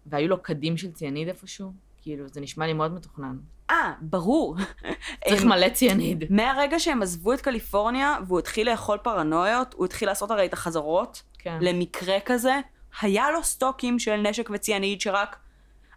[0.07, 1.73] והיו לו כדים של ציאניד איפשהו?
[2.03, 3.37] כאילו, זה נשמע לי מאוד מתוכנן.
[3.71, 4.57] אה, ברור.
[5.29, 6.25] צריך מלא ציאניד.
[6.31, 11.23] מהרגע שהם עזבו את קליפורניה, והוא התחיל לאכול פרנויות, הוא התחיל לעשות הרי את החזרות
[11.39, 11.59] כן.
[11.61, 12.61] למקרה כזה,
[13.01, 15.37] היה לו סטוקים של נשק וציאניד שרק...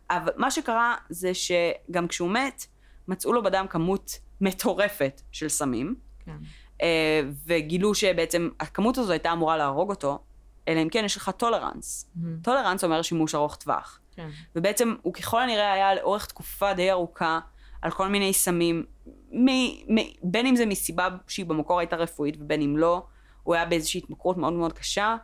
[0.09, 2.65] אבל מה שקרה זה שגם כשהוא מת,
[3.07, 6.37] מצאו לו בדם כמות מטורפת של סמים, כן.
[6.81, 10.19] אה, וגילו שבעצם הכמות הזו הייתה אמורה להרוג אותו,
[10.67, 12.09] אלא אם כן יש לך tolerance.
[12.15, 12.39] מהמם.
[12.43, 13.99] tolerance אומר שימוש ארוך טווח.
[14.15, 14.29] כן.
[14.55, 17.39] ובעצם הוא ככל הנראה היה לאורך תקופה די ארוכה
[17.81, 18.85] על כל מיני סמים,
[19.31, 23.05] מ- מ- בין אם זה מסיבה שהיא במקור הייתה רפואית ובין אם לא,
[23.43, 25.15] הוא היה באיזושהי התמכרות מאוד מאוד קשה,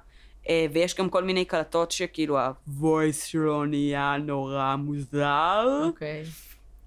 [0.50, 6.24] אה, ויש גם כל מיני קלטות שכאילו ה-voice שלו נהיה נורא מוזר, אוקיי.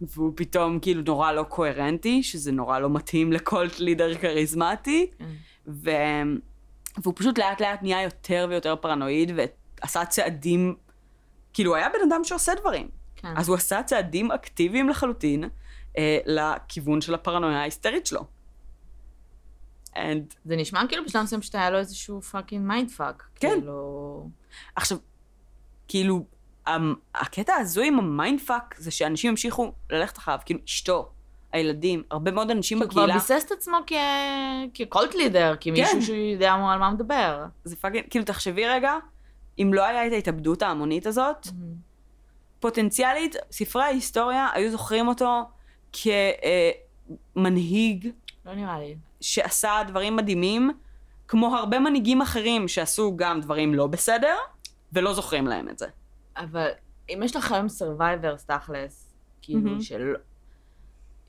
[0.01, 5.25] והוא פתאום כאילו נורא לא קוהרנטי, שזה נורא לא מתאים לקולט לידר כריזמטי, כן.
[5.67, 5.91] ו...
[7.03, 10.77] והוא פשוט לאט לאט נהיה יותר ויותר פרנואיד ועשה צעדים,
[11.53, 12.89] כאילו הוא היה בן אדם שעושה דברים.
[13.17, 13.35] כן.
[13.37, 15.45] אז הוא עשה צעדים אקטיביים לחלוטין
[15.99, 18.25] אה, לכיוון של הפרנויה ההיסטרית שלו.
[19.95, 23.29] And זה נשמע כאילו בשלב מסוים שאתה היה לו איזשהו fucking mind fuck.
[23.35, 23.49] כן.
[23.49, 24.29] כאילו...
[24.77, 24.99] עכשיו,
[25.89, 26.27] כאילו,
[27.15, 31.09] הקטע ההזוי עם ה- mind fuck זה שאנשים המשיכו ללכת אחריו, כאילו אשתו,
[31.53, 33.93] הילדים, הרבה מאוד אנשים כי הוא כבר בקהילה, ביסס את עצמו כ...
[34.75, 36.01] כ- cult leader, כמישהו כן.
[36.01, 37.45] שיודע על מה מדבר.
[37.65, 38.95] זה fucking, כאילו תחשבי רגע,
[39.59, 41.47] אם לא היה את ההתאבדות ההמונית הזאת,
[42.61, 45.43] פוטנציאלית, ספרי ההיסטוריה היו זוכרים אותו
[47.35, 48.11] כמנהיג
[48.47, 48.97] לא נראה לי.
[49.21, 50.71] שעשה דברים מדהימים,
[51.29, 54.37] כמו הרבה מנהיגים אחרים שעשו גם דברים לא בסדר,
[54.93, 55.87] ולא זוכרים להם את זה.
[56.37, 56.69] אבל
[57.09, 59.81] אם יש לך היום survivors תכלס, כאילו מהמם.
[59.81, 60.15] של...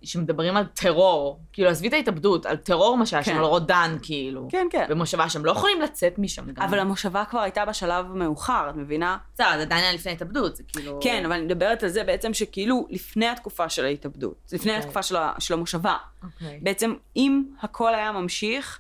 [0.04, 3.36] שמדברים על טרור, כאילו עזבי את ההתאבדות, על טרור מה שהיה שם.
[3.36, 4.48] על רודן כאילו.
[4.52, 4.86] כן, כן.
[4.90, 6.64] במושבה שהם לא יכולים לצאת משם גם.
[6.64, 9.18] אבל המושבה כבר הייתה בשלב המאוחר, את מבינה?
[9.34, 11.00] בסדר, זה עדיין היה לפני ההתאבדות, זה כאילו...
[11.02, 14.80] כן, אבל אני מדברת על זה בעצם שכאילו לפני התקופה של ההתאבדות, לפני אוקיי.
[14.80, 15.96] התקופה של ה- של המושבה.
[16.24, 16.60] אוקיי.
[16.64, 18.80] בעצם אם הכל היה ממשיך,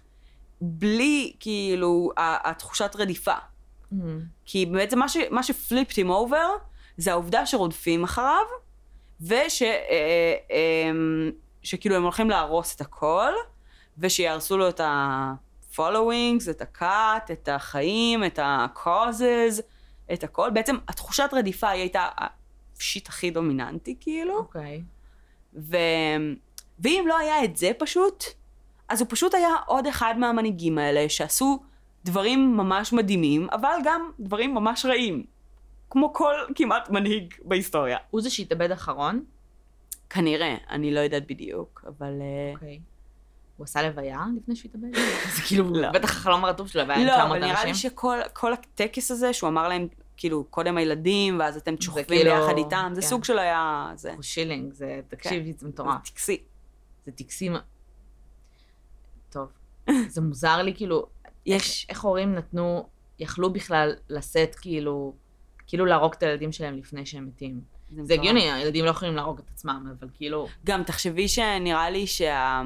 [0.61, 3.35] בלי כאילו התחושת רדיפה.
[3.91, 4.21] מהמם.
[4.45, 6.59] כי בעצם מה, ש, מה שפליפט him over,
[6.97, 8.45] זה העובדה שרודפים אחריו,
[9.21, 9.61] וש...
[9.61, 10.91] אה, אה,
[11.63, 13.31] שכאילו הם הולכים להרוס את הכל,
[13.97, 19.61] ושיהרסו לו את ה-followings, את ה-cut, את החיים, את ה-causes,
[20.13, 20.49] את הכל.
[20.49, 24.37] בעצם התחושת רדיפה היא הייתה השיט הכי דומיננטי, כאילו.
[24.37, 24.83] אוקיי.
[25.55, 25.77] ו...
[26.79, 28.23] ואם לא היה את זה פשוט,
[28.89, 31.59] אז הוא פשוט היה עוד אחד מהמנהיגים האלה שעשו
[32.05, 35.25] דברים ממש מדהימים, אבל גם דברים ממש רעים.
[35.89, 37.97] כמו כל כמעט מנהיג בהיסטוריה.
[38.11, 39.23] הוא זה שהתאבד אחרון?
[40.09, 42.13] כנראה, אני לא יודעת בדיוק, אבל...
[42.21, 42.79] אה, אוקיי.
[43.57, 44.95] הוא עשה לוויה לפני שהוא התאבד?
[45.35, 45.91] זה כאילו, לא.
[45.91, 47.91] בטח החלום הרטוב שלו, והיה עם לא, 900 אבל נראה לי אנשים.
[47.91, 49.87] שכל כל הטקס הזה, שהוא אמר להם,
[50.17, 53.07] כאילו, קודם הילדים, ואז אתם שוכבים כאילו- ביחד איתם, זה כן.
[53.07, 53.91] סוג של היה...
[53.95, 56.09] זה שילינג, זה, תקשיבי, זה זה מטורף.
[56.09, 56.43] טקסי.
[57.05, 57.55] זה טקסים...
[59.29, 59.47] טוב.
[60.07, 61.05] זה מוזר לי, כאילו,
[61.47, 61.85] יש...
[61.89, 62.87] איך הורים נתנו,
[63.19, 65.13] יכלו בכלל לשאת, כאילו,
[65.67, 67.61] כאילו להרוג את הילדים שלהם לפני שהם מתים.
[68.03, 68.13] זה.
[68.13, 70.47] הגיוני, הילדים לא יכולים להרוג את עצמם, אבל כאילו...
[70.65, 72.61] גם תחשבי שנראה לי שה...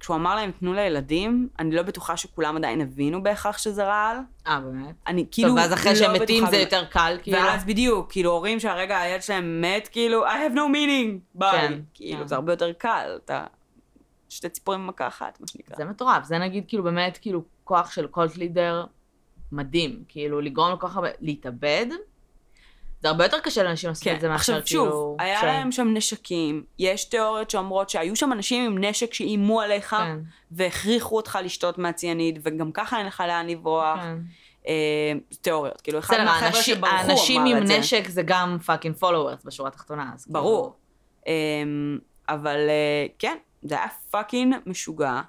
[0.00, 4.16] כשהוא אמר להם תנו לילדים, אני לא בטוחה שכולם עדיין הבינו בהכרח שזה רעל.
[4.46, 4.94] אה, באמת?
[5.06, 6.56] אני כאילו טוב, ואז אחרי לא שהם מתים זה.
[6.56, 7.38] יותר קל, כאילו.
[7.38, 11.68] ואז בדיוק, כאילו הורים שהרגע הילד שלהם מת, כאילו, I have no meaning, ביי.
[11.68, 12.26] כן, כאילו, כן.
[12.26, 13.44] זה הרבה יותר קל, אתה...
[14.34, 15.76] שתי ציפורים במכה אחת, מה שנקרא.
[15.76, 18.84] זה מטורף, זה נגיד כאילו באמת כאילו כוח של cult leader
[19.52, 21.86] מדהים, כאילו לגרום לכל כך הרבה, להתאבד,
[23.02, 24.84] זה הרבה יותר קשה לאנשים לעשות כן, את זה מאשר עכשיו כאילו...
[24.92, 29.60] שוב, היה ש- להם שם נשקים, יש תיאוריות שאומרות שהיו שם אנשים עם נשק שאיימו
[29.60, 30.18] עליך, כן,
[30.50, 34.00] והכריחו אותך לשתות מהציאניד, וגם ככה אין לך לאן לברוח.
[34.00, 34.18] כן.
[34.68, 37.78] אה, תיאוריות, כאילו אחד מהחבר'ה האנשים- שברחו האנשים אמר עם את זה.
[37.78, 40.74] נשק זה גם fucking powerless בשורה התחתונה, אז כאילו- ברור.
[41.26, 45.20] אמ, אבל אה, כן, זה היה פאקינג משוגע.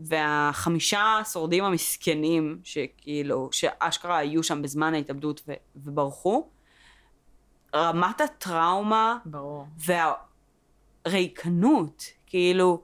[0.00, 6.48] והחמישה שורדים המסכנים, שכאילו, שאשכרה היו שם בזמן ההתאבדות ו- וברחו,
[7.74, 9.66] רמת הטראומה ברור.
[11.06, 12.82] והריקנות, כאילו,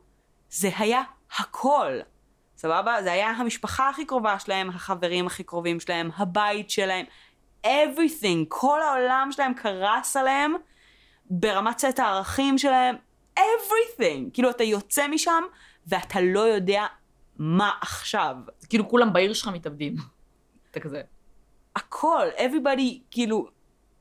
[0.51, 1.03] זה היה
[1.39, 1.93] הכל.
[2.57, 3.03] סבבה?
[3.03, 7.07] זה היה המשפחה הכי קרובה שלהם, החברים הכי קרובים שלהם, הבית שלהם,
[7.67, 10.55] everything, כל העולם שלהם קרס עליהם
[11.31, 12.97] ברמת סט הערכים שלהם,
[13.39, 14.31] everything.
[14.33, 15.43] כאילו, אתה יוצא משם
[15.87, 16.87] ואתה לא יודע
[17.39, 18.37] מה עכשיו.
[18.59, 19.97] זה כאילו כולם בעיר שלך מתאבדים.
[20.71, 21.03] אתה כזה.
[21.77, 23.47] הכל, everybody, כאילו,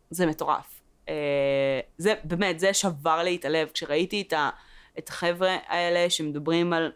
[0.09, 0.81] זה מטורף.
[1.09, 3.69] אה, זה, באמת, זה שבר לי את הלב.
[3.73, 4.49] כשראיתי את, ה,
[4.97, 6.91] את החבר'ה האלה שמדברים על,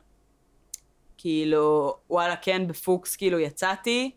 [1.17, 4.11] כאילו, וואלה, כן, בפוקס, כאילו, יצאתי,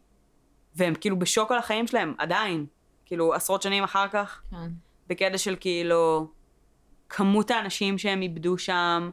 [0.75, 2.67] והם כאילו בשוק על החיים שלהם, עדיין.
[3.05, 4.71] כאילו, עשרות שנים אחר כך, כן.
[5.07, 6.31] בקטע של כאילו,
[7.11, 9.11] כמות האנשים שהם איבדו שם,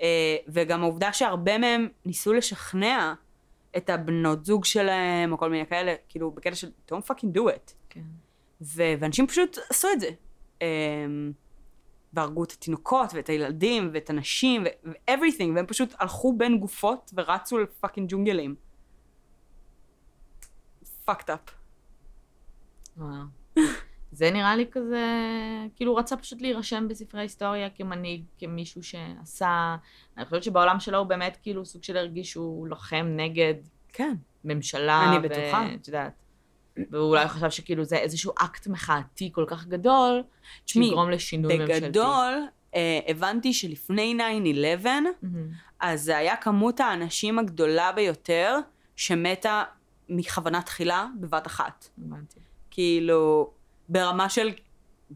[0.00, 3.14] אה, וגם העובדה שהרבה מהם ניסו לשכנע
[3.76, 7.72] את הבנות זוג שלהם, או כל מיני כאלה, כאילו, בקטע של don't fucking do it.
[7.88, 8.00] כן.
[8.60, 10.08] ו- ואנשים פשוט עשו את זה.
[10.58, 10.62] Um,
[12.12, 18.10] והרגו את התינוקות ואת הילדים ואת הנשים ו-everything, והם פשוט הלכו בין גופות ורצו לפאקינג
[18.10, 18.54] ג'ונגלים.
[21.08, 21.50] fucked up.
[22.96, 23.22] וואו.
[24.12, 25.06] זה נראה לי כזה,
[25.76, 29.76] כאילו הוא רצה פשוט להירשם בספרי ההיסטוריה כמנהיג, כמישהו שעשה,
[30.16, 33.54] אני חושבת שבעולם שלו הוא באמת כאילו סוג של הרגיש שהוא לוחם נגד
[33.92, 34.14] כן.
[34.44, 35.08] ממשלה.
[35.08, 35.74] אני ו- בטוחה.
[35.74, 36.12] את יודעת.
[36.90, 40.22] והוא אולי חשב שכאילו זה איזשהו אקט מחאתי כל כך גדול,
[40.66, 41.80] שיגרום לשינוי ממשלתי.
[41.80, 44.14] בגדול, אה, הבנתי שלפני
[44.82, 45.48] 9-11, מהמם.
[45.80, 48.56] אז זה היה כמות האנשים הגדולה ביותר
[48.96, 49.64] שמתה
[50.08, 51.88] מכוונה תחילה בבת אחת.
[51.98, 52.40] הבנתי.
[52.70, 53.50] כאילו,
[53.90, 54.50] ברמה של...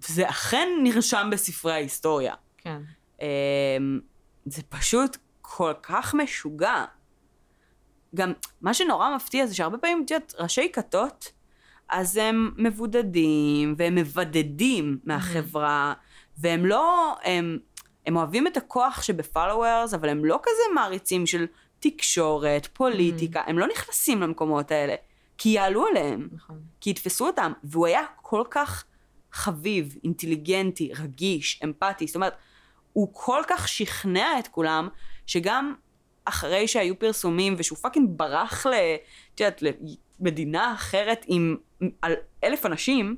[0.00, 2.34] זה אכן נרשם בספרי ההיסטוריה.
[2.58, 2.82] כן.
[3.20, 4.00] אמ,
[4.44, 6.84] זה פשוט כל כך משוגע.
[8.14, 11.32] גם מה שנורא מפתיע זה שהרבה פעמים, את יודעת, ראשי כתות,
[11.88, 15.94] אז הם מבודדים והם מבדדים מהחברה,
[16.38, 17.58] והם לא, הם,
[18.06, 21.46] הם אוהבים את הכוח שבפלוורס, אבל הם לא כזה מעריצים של
[21.78, 24.94] תקשורת, פוליטיקה, הם לא נכנסים למקומות האלה,
[25.38, 26.28] כי יעלו עליהם.
[26.32, 26.60] נכון.
[26.84, 28.84] כי יתפסו אותם, והוא היה כל כך
[29.32, 32.36] חביב, אינטליגנטי, רגיש, אמפתי, זאת אומרת,
[32.92, 34.88] הוא כל כך שכנע את כולם,
[35.26, 35.74] שגם
[36.24, 38.70] אחרי שהיו פרסומים ושהוא פאקינג ברח ל...
[39.34, 39.62] את יודעת,
[40.20, 41.56] למדינה אחרת עם
[42.02, 42.12] על
[42.44, 43.16] אלף אנשים,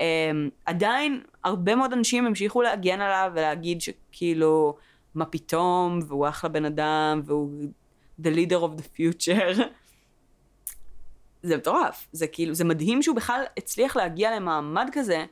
[0.00, 4.76] אמ, עדיין הרבה מאוד אנשים המשיכו להגן עליו ולהגיד שכאילו,
[5.14, 7.50] מה פתאום, והוא אחלה בן אדם, והוא
[8.22, 9.62] the leader of the future.
[11.42, 15.24] זה מטורף, זה כאילו, זה מדהים שהוא בכלל הצליח להגיע למעמד כזה,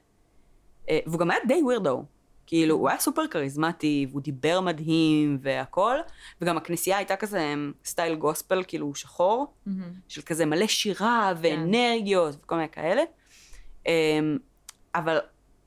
[0.89, 2.05] אה, והוא גם היה די ווירדו.
[2.47, 5.97] כאילו, הוא היה סופר כריזמטי, והוא דיבר מדהים והכל,
[6.41, 7.55] וגם הכנסייה הייתה כזה
[7.85, 9.93] סטייל גוספל, כאילו שחור, מהמם.
[10.09, 13.03] של כזה מלא שירה ואנרגיות וכל מיני כאלה.
[13.87, 14.39] אמ,
[14.95, 15.19] אבל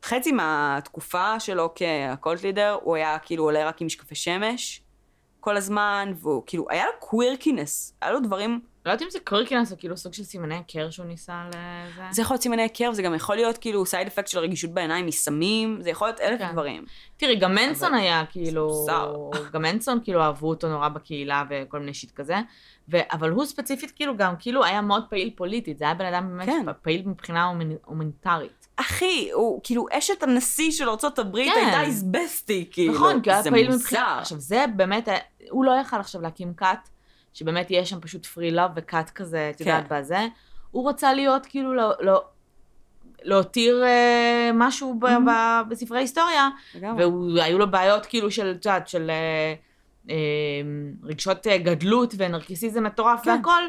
[0.03, 4.81] חצי מהתקופה שלו כה- cult leader, הוא היה כאילו עולה רק עם משקפי שמש
[5.39, 9.71] כל הזמן, והוא כאילו, היה לו quirkiness, היה לו דברים, לא יודעת אם זה quirkiness
[9.71, 12.01] או כאילו סוג של סימני היכר שהוא ניסה לזה.
[12.11, 15.05] זה יכול להיות סימני היכר, וזה גם יכול להיות כאילו side effect של רגישות בעיניים
[15.05, 16.51] מסמים, זה יכול להיות אלף כן.
[16.51, 16.85] דברים.
[17.17, 18.85] תראי, גם מנסון אבל- היה כאילו.
[19.53, 22.35] גם מנסון כאילו אהבו אותו נורא בקהילה וכל מיני shit כזה,
[22.91, 22.97] ו...
[23.11, 26.45] אבל הוא ספציפית כאילו גם כאילו היה מאוד פעיל פוליטית, זה היה בן אדם באמת
[26.49, 26.65] כן.
[26.81, 28.67] פעיל מבחינה הומני- הומניטרית.
[28.75, 31.51] אחי, הוא כאילו אשת הנשיא של ארה"ב כן.
[31.63, 32.93] הייתה איזה bestie, כאילו.
[32.93, 33.71] נכון, כי הוא היה זה פעיל.
[33.71, 35.07] מבחינה, עכשיו זה באמת,
[35.49, 36.89] הוא לא יכל עכשיו להקים כת,
[37.33, 39.99] שבאמת יהיה שם פשוט free love וכת כזה, את יודעת, כן.
[39.99, 40.27] בזה.
[40.71, 42.23] הוא רצה להיות כאילו, לא, לא,
[43.23, 45.29] להותיר אה, משהו ב, ב,
[45.69, 47.05] בספרי ההיסטוריה, לגמרי.
[47.35, 49.53] והיו לו בעיות כאילו של, את יודעת, של אה,
[50.09, 50.15] אה,
[51.03, 53.29] רגשות אה, גדלות ונרקיסיזם מטורף כן.
[53.31, 53.63] והכל,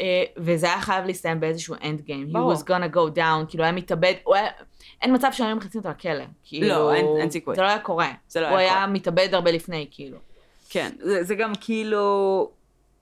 [0.00, 2.28] אה, וזה היה חייב להסתיים באיזשהו end game.
[2.30, 2.52] He ברור.
[2.52, 4.46] was gonna go down, כאילו היה מתאבד, הוא היה,
[5.02, 6.24] אין מצב שהיו מכניסים אותו לכלא.
[6.44, 7.54] כאילו, לא, אין- אין סיכוי.
[7.56, 8.10] זה לא היה קורה.
[8.28, 10.18] זה לא הוא היה היה מתאבד הרבה לפני, כאילו.
[10.70, 12.50] כן, זה, זה גם כאילו,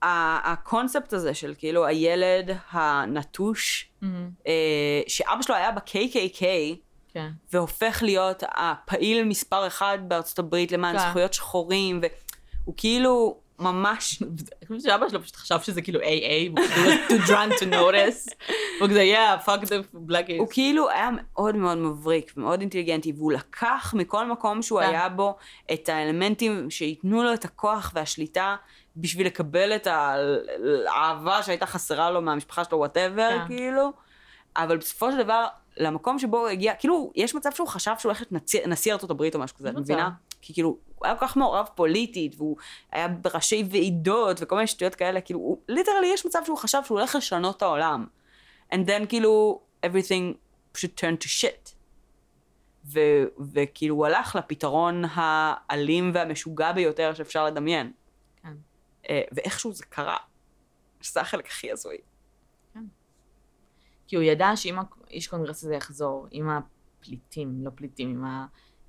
[0.03, 3.89] הקונספט הזה של כאילו הילד הנטוש,
[4.47, 6.43] אה, שאבא שלו היה ב-KKK,
[7.13, 7.29] כן.
[7.53, 11.09] והופך להיות הפעיל מספר אחד בארצות הברית למען כן.
[11.09, 12.01] זכויות שחורים,
[12.63, 14.29] והוא כאילו ממש, אני
[14.67, 16.05] חושבת שאבא שלו פשוט חשב שזה כאילו AA,
[16.55, 16.91] והוא כאילו
[17.23, 18.33] too drunk to notice.
[18.79, 19.71] הוא כזה, yeah, fuck the
[20.09, 20.53] black הוא kids.
[20.53, 24.87] כאילו היה מאוד מאוד מבריק ומאוד אינטליגנטי, והוא לקח מכל מקום שהוא כן.
[24.89, 25.35] היה בו
[25.73, 28.55] את האלמנטים שייתנו לו את הכוח והשליטה
[28.97, 29.87] בשביל לקבל את
[30.87, 33.47] האהבה שהייתה חסרה לו מהמשפחה שלו, whatever, כן.
[33.47, 33.91] כאילו.
[34.55, 35.45] אבל בסופו של דבר,
[35.77, 39.35] למקום שבו הוא הגיע, כאילו, יש מצב שהוא חשב שהוא הולך להיות נשיא- ארצות הברית
[39.35, 39.75] או משהו כזה, את.
[39.75, 40.09] מבינה?
[40.41, 42.57] כי כאילו, הוא היה כל כך מעורב פוליטית, והוא
[42.91, 46.99] היה בראשי ועידות וכל מיני שטויות כאלה, כאילו, הוא, literally יש מצב שהוא חשב שהוא
[46.99, 48.05] הולך לשנות את העולם.
[48.73, 50.37] And then כאילו, everything
[50.71, 51.69] פשוט turn to shit.
[52.85, 57.91] ו- וכאילו הוא הלך לפתרון האלים והמשוגע ביותר שאפשר לדמיין.
[58.43, 58.53] כן.
[59.09, 60.17] אה, ואיכשהו זה קרה.
[61.01, 61.97] שזה החלק הכי הזוי.
[64.07, 64.75] כי הוא ידע שאם
[65.07, 68.25] האיש קונגרס הזה יחזור, עם הפליטים, לא פליטים, עם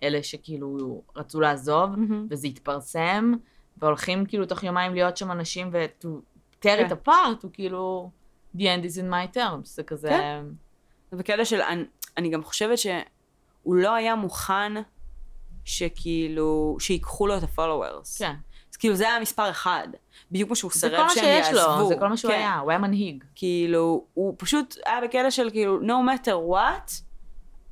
[0.03, 1.90] האלה שכאילו רצו לעזוב,
[2.30, 3.32] וזה יתפרסם,
[3.76, 6.07] והולכים כאילו תוך יומיים להיות שם אנשים ו-to
[6.55, 6.86] tear כן.
[6.86, 8.11] it apart, הוא כאילו,
[8.57, 10.09] the end is in my terms, זה כזה...
[10.09, 10.44] כן.
[11.12, 11.84] ובקטע של, אני,
[12.16, 14.72] אני גם חושבת שהוא לא היה מוכן
[15.64, 18.18] שכאילו, שיקחו לו את ה-followers.
[18.18, 18.34] כן.
[18.70, 19.88] אז כאילו זה היה מספר אחד.
[20.30, 21.80] בדיוק כמו שהוא זה סירב כל מה שהם שיש יעזבו.
[21.80, 22.38] לו, זה כל מה שהוא כן.
[22.38, 23.24] היה, הוא היה מנהיג.
[23.34, 26.92] כאילו, הוא פשוט היה בקטע של כאילו, no matter what,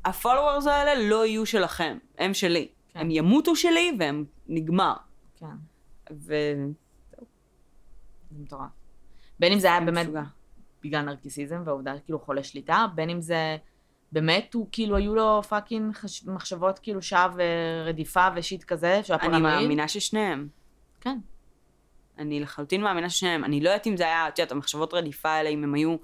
[0.05, 2.68] ה-followers האלה לא יהיו שלכם, הם שלי.
[2.92, 3.01] כן.
[3.01, 4.94] הם ימותו שלי והם נגמר.
[5.36, 5.46] כן,
[6.12, 6.34] ו...
[8.30, 8.70] זה מטורף.
[9.38, 10.22] בין אם זה היה באמת משוגע.
[10.82, 13.57] בגלל נרקיסיזם והעובדה כאילו חולה שליטה, בין אם זה
[14.12, 16.24] באמת הוא כאילו היו לו fucking חש...
[16.26, 17.42] מחשבות כאילו שווא
[17.84, 19.61] ורדיפה ו shit כזה, שהוא היה אני פרנואיד.
[19.61, 20.48] מאמינה ששניהם.
[21.01, 21.18] כן.
[22.18, 23.44] אני לחלוטין מאמינה ששניהם.
[23.44, 25.96] אני לא יודעת אם זה היה, את יודעת, המחשבות רדיפה האלה, אם הם היו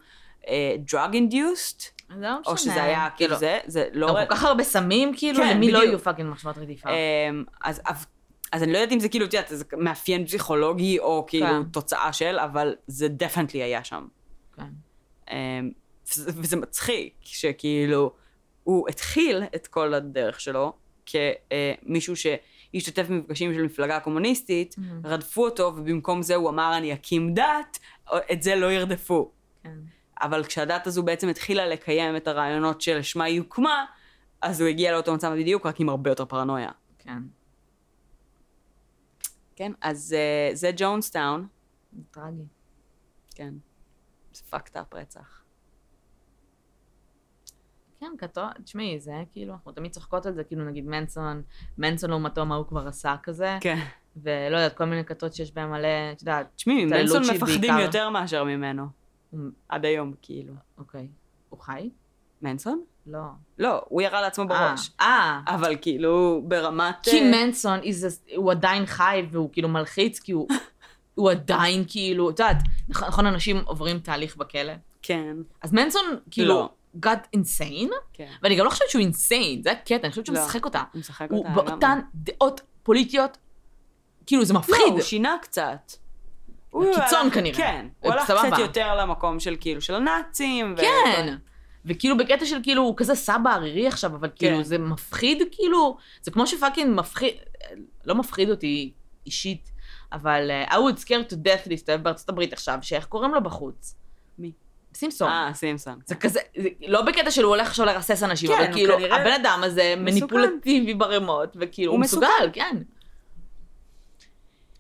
[0.49, 2.53] אה, drug induced, זה לא משנה.
[2.53, 4.07] או שזה היה כאילו זה, זה לא...
[4.07, 5.79] כל כך הרבה סמים, כאילו, כן, למי לא.
[5.79, 6.89] יהיו fucking מחשבות רדיפה?
[6.91, 7.81] אמ, אז,
[8.53, 11.63] אני לא יודעת אם זה כאילו, את יודעת, זה מאפיין פסיכולוגי או כאילו כן.
[11.65, 14.07] תוצאה של, אבל זה definitely היה שם.
[14.57, 14.63] כן.
[15.31, 15.71] אמ,
[16.17, 18.13] וזה, מצחיק, שכאילו,
[18.65, 20.73] הוא התחיל את כל הדרך שלו
[21.07, 24.81] כמישהו שהשתתף במפגשים של מפלגה קומוניסטית, Mhm.
[25.05, 27.79] רדפו אותו, ובמקום זה הוא אמר, אני אקים דת,
[28.33, 29.31] את זה לא ירדפו.
[29.63, 29.71] כן.
[30.21, 33.85] אבל כשהדת הזו בעצם התחילה לקיים את הרעיונות שלשמה היא הוקמה,
[34.43, 36.71] אז הוא הגיע לאותו מצב בדיוק, רק עם הרבה יותר פרנויה.
[36.99, 37.23] כן.
[39.57, 40.17] כן, אז
[40.53, 41.47] uh, זה ג'ונסטאון.
[42.11, 42.43] טרגי.
[43.35, 43.55] כן.
[44.33, 45.43] זה fucked up רצח.
[48.01, 51.43] כן, כתוב, תשמעי, זה כאילו, אנחנו תמיד צוחקות על זה, כאילו נגיד מנסון,
[51.79, 53.79] מנסון לעומתו מה הוא כבר עשה כזה, כן.
[54.17, 58.11] ולא יודעת, כל מיני כתות שיש בהם מלא, את יודעת, תשמעי, מנסון מפחדים בעיקר- יותר
[58.11, 58.87] מאשר ממנו.
[59.31, 60.53] הוא- עד היום, כאילו.
[60.79, 61.09] אוקיי.
[61.49, 61.91] הוא חי?
[62.43, 62.83] מנסון?
[63.07, 63.21] לא.
[63.59, 64.91] לא, הוא ירה לעצמו אה, בראש.
[65.01, 65.41] אה.
[65.47, 66.95] אבל כאילו, ברמת...
[67.03, 67.81] כי אה, מנסון,
[68.37, 70.49] הוא עדיין חי והוא כאילו מלחיץ, כי הוא...
[71.15, 72.57] הוא עדיין כאילו, את יודעת,
[72.89, 74.73] נכון, אנשים עוברים תהליך בכלא.
[75.03, 75.37] כן.
[75.63, 76.69] אז מנסון, כאילו, לא.
[77.07, 78.33] got insane, כן.
[78.43, 80.45] ואני גם לא חושבת שהוא insane, זה הקטע, אני חושבת שהוא לא.
[80.45, 80.83] משחק אותה.
[80.93, 81.49] הוא משחק הוא אותה.
[81.51, 81.71] לגמרי.
[81.71, 83.39] באותן דעות פוליטיות,
[84.27, 84.77] כאילו, זה לא, מפחיד.
[84.93, 85.93] הוא שינה קצת.
[86.85, 87.57] הלך- כנראה.
[87.57, 87.87] כן.
[88.01, 88.51] הוא הלך סבבה.
[88.51, 90.75] קצת יותר למקום של כאילו, של הנאצים.
[90.79, 91.35] ו- כן.
[91.85, 94.63] וכאילו בקטע של כאילו, הוא כזה סבא ערירי עכשיו, אבל כאילו, כן.
[94.63, 97.35] זה מפחיד, כאילו, זה כמו שפאקינג מפחיד,
[98.05, 98.93] לא מפחיד אותי
[99.27, 99.71] אישית,
[100.13, 103.95] אבל uh, I would scare to death להסתובב בארצות הברית עכשיו, שאיך קוראים לו בחוץ?
[104.39, 104.53] מי?
[104.95, 105.29] סימפסון.
[105.29, 105.99] אה, סימפסון.
[106.07, 109.21] זה כזה, זה לא בקטע של הוא הולך עכשיו לרסס אנשים, כן, אבל כאילו, כנראה
[109.21, 110.37] הבן אדם הזה מסוכן.
[110.37, 112.27] מניפולטיבי ברמות, וכאילו, הוא הוא מסוגל.
[112.53, 112.77] כן.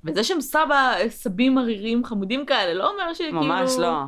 [0.07, 3.40] וזה שהם סבא, סבים עריריים חמודים כאלה, לא אומר שכאילו...
[3.42, 4.02] ממש לא.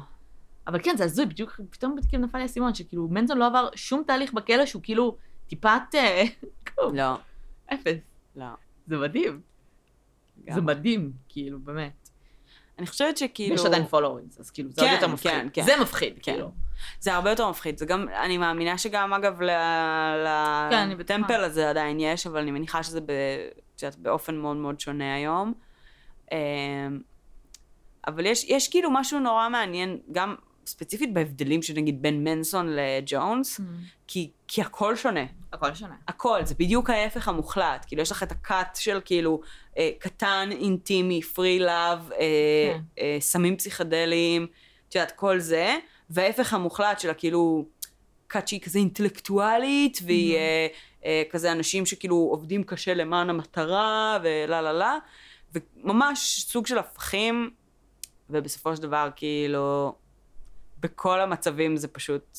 [0.67, 4.03] אבל כן, זה הזוי, בדיוק, פתאום כאילו נפל לי האסימון, שכאילו מנזון לא עבר שום
[4.07, 5.83] תהליך בכלא שהוא כאילו טיפת...
[5.95, 6.25] אה,
[6.95, 7.15] לא.
[7.75, 7.97] אפס.
[8.37, 8.47] לא.
[8.87, 9.41] זה מדהים.
[10.55, 10.61] זה.
[10.61, 12.09] מדהים, כאילו, באמת.
[12.79, 13.55] אני חושבת שכאילו...
[13.55, 15.33] יש עדיין פולורינס, אז כאילו, זה עוד כן, יותר מפחיד.
[15.33, 15.63] כן, כן.
[15.63, 16.33] זה מפחיד, כן.
[16.33, 16.53] כאילו.
[17.01, 17.79] זה הרבה יותר מפחיד.
[17.79, 20.91] זה גם, אני מאמינה שגם, אגב, ל- כן.
[20.99, 23.11] לטמפל הזה עדיין יש, אבל אני מניחה שזה ב,
[23.77, 25.55] את יודעת, באופן מאוד מאוד שונה היום.
[26.33, 27.01] אמ,
[28.07, 30.35] אבל יש, יש כאילו משהו נורא מעניין, גם
[30.67, 33.61] ספציפית בהבדלים שנגיד בין מנסון לג'ונס,
[34.07, 35.25] כי, כי הכל שונה.
[35.53, 35.95] הכל שונה.
[36.09, 37.85] הכל, זה בדיוק ההפך המוחלט.
[37.89, 39.41] כאילו, יש לך את הקאט של כאילו
[39.79, 42.19] אה, קטן, אינטימי, פרי לאב, אה,
[42.75, 42.81] כן.
[42.99, 44.47] אה, סמים פסיכדליים,
[44.89, 45.77] את יודעת, כל זה,
[46.11, 47.65] וההפך המוחלט של הכאילו
[48.27, 50.67] קאט שהיא כזה אינטלקטואלית, והיא אה,
[51.05, 54.99] אה, כזה אנשים שכאילו עובדים קשה למען המטרה, ולה לה לה,
[55.85, 57.51] וממש סוג של הפכים,
[58.31, 59.95] ובסופו של דבר, כאילו,
[60.81, 62.39] בכל המצבים זה פשוט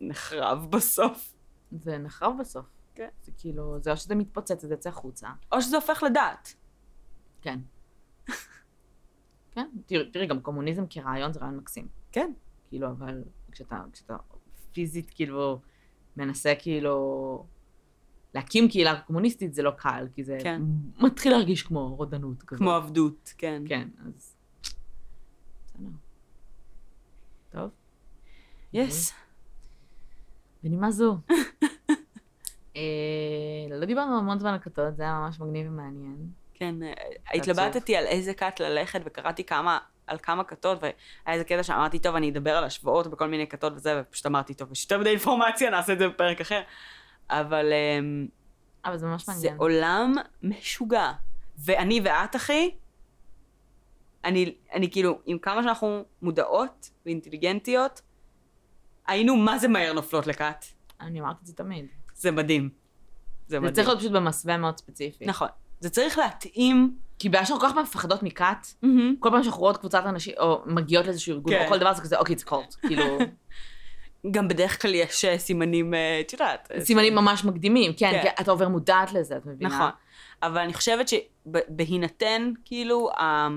[0.00, 1.32] נחרב בסוף.
[1.70, 2.66] זה נחרב בסוף.
[2.94, 3.08] כן.
[3.22, 5.28] זה כאילו, זה או שזה מתפוצץ, זה יוצא החוצה.
[5.52, 6.54] או שזה הופך לדת.
[7.42, 7.58] כן.
[9.54, 11.88] כן, תראי, תראי, גם קומוניזם כרעיון זה רעיון מקסים.
[12.12, 12.32] כן.
[12.68, 13.22] כאילו, אבל
[13.52, 14.16] כשאתה, כשאתה
[14.72, 15.60] פיזית כאילו
[16.16, 17.46] מנסה כאילו
[18.36, 20.62] להקים קהילה קומוניסטית זה לא קל, כי זה כן.
[20.98, 22.58] מתחיל להרגיש כמו רודנות כזאת.
[22.58, 23.62] כמו עבדות, כן.
[23.68, 24.36] כן, אז...
[25.66, 25.88] בסדר.
[27.50, 27.70] טוב,
[28.72, 29.14] יס.
[30.62, 31.16] בנימה זו.
[32.76, 32.82] אה,
[33.70, 36.16] לא דיברנו המון זמן על כתות, זה היה ממש מגניב ומעניין.
[36.54, 36.92] כן, אה,
[37.34, 40.94] התלבטתי על איזה כת ללכת, וקראתי כמה, על כמה כתות, והיה
[41.26, 44.72] איזה קטע שאמרתי, טוב, אני אדבר על השוואות בכל מיני כתות וזה, ופשוט אמרתי, טוב,
[44.72, 46.62] יש יותר מדי אינפורמציה, נעשה את זה בפרק אחר.
[47.30, 48.26] אבל אמ,
[48.84, 49.56] אבל זה ממש זה מעניין.
[49.56, 51.12] עולם משוגע.
[51.58, 52.70] ואני ואת, אחי,
[54.24, 58.00] אני, אני כאילו, עם כמה שאנחנו מודעות ואינטליגנטיות,
[59.06, 60.64] היינו מה זה מהר נופלות לכת.
[61.00, 61.86] אני אמרתי את זה תמיד.
[62.14, 62.68] זה מדהים.
[62.68, 62.70] זה
[63.48, 63.74] זה מדהים.
[63.74, 65.26] צריך להיות פשוט במסווה מאוד ספציפי.
[65.26, 65.48] נכון.
[65.80, 66.96] זה צריך להתאים.
[67.18, 68.66] כי בגלל שאנחנו כל כך מפחדות מכת,
[69.20, 71.64] כל פעם שאנחנו רואות קבוצת אנשים, או מגיעות לאיזשהו ארגון, כן.
[71.64, 72.74] או כל דבר זה כזה, אוקיי, זה קולט.
[72.86, 73.04] כאילו,
[74.30, 76.68] גם בדרך כלל יש אה, סימנים, אה, את יודעת.
[76.74, 78.30] אה, סימנים ממש מקדימים, כן, כן.
[78.40, 79.68] אתה עובר מודעת לזה, את מבינה?
[79.76, 79.90] נכון.
[80.42, 83.48] אבל אני חושבת שבהינתן, כאילו, ה-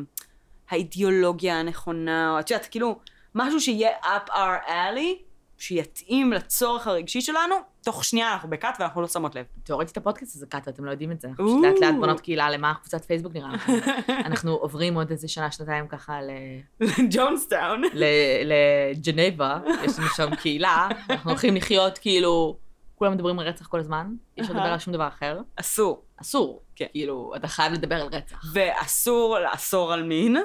[0.69, 2.99] האידיאולוגיה הנכונה, או את יודעת, כאילו,
[3.35, 5.15] משהו שיהיה up our alley,
[5.59, 9.45] שיתאים לצורך הרגשי שלנו, תוך שנייה אנחנו בכת ואנחנו לא שמות לב.
[9.63, 11.27] תיאורטית הפודקאסט הזה קאטה, אתם לא יודעים את זה.
[11.27, 13.73] אנחנו לאט לאט בונות קהילה למה קבוצת פייסבוק נראה לכם.
[14.25, 17.81] אנחנו עוברים עוד איזה שנה, שנתיים ככה ל- ג'ונסטאון.
[17.93, 18.05] ל-
[18.45, 22.57] לג'נבה, יש לנו שם קהילה, אנחנו הולכים לחיות כאילו,
[22.95, 24.07] כולם מדברים על רצח כל הזמן,
[24.37, 24.53] אי אפשר.
[24.53, 25.39] לדבר על שום דבר אחר.
[25.55, 26.01] אסור.
[26.21, 26.61] אסור.
[26.75, 26.85] כן.
[26.91, 28.41] כאילו, אתה חייב לדבר על רצח.
[28.53, 30.37] ואסור לאסור על מין.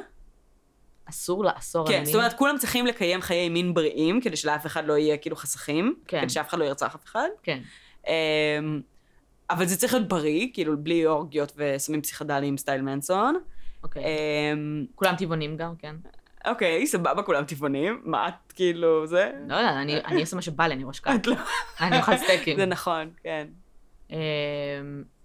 [1.08, 2.04] אסור לאסור על כן, מין.
[2.04, 5.94] זאת אומרת, כולם צריכים לקיים חיי מין בריאים, כדי שלאף אחד לא יהיה כאילו חסכים.
[6.06, 6.20] כן.
[6.20, 7.28] כדי שאף אחד לא ירצח אף אחד.
[7.42, 7.60] כן.
[8.06, 8.80] אמ,
[9.50, 13.34] אבל זה צריך להיות בריא, כאילו בלי אורגיות וסמים פסיכדליים סטייל מנסון.
[13.82, 14.04] אוקיי.
[14.04, 15.96] אמ, כולם טבעונים גם, כן.
[16.46, 18.00] אוקיי, סבבה, כולם טבעונים.
[18.04, 19.30] מה את כאילו זה?
[19.48, 21.00] לא יודע, אני אני אעשה מה שבא לי, אני ראש.
[21.14, 21.36] את לא...
[21.80, 22.56] אני אוכל סטייקים.
[22.56, 23.46] זה נכון, כן.
[24.10, 24.16] אמ,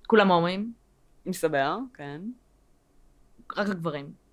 [0.08, 0.74] כולם הומואים,
[1.26, 2.22] מסתבר, כן.
[3.58, 4.29] רק הגברים.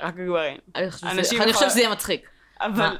[0.00, 0.56] רק הגברים.
[0.76, 1.24] אני חושבת
[1.70, 2.28] שזה- יהיה מצחיק.
[2.60, 2.96] אבל?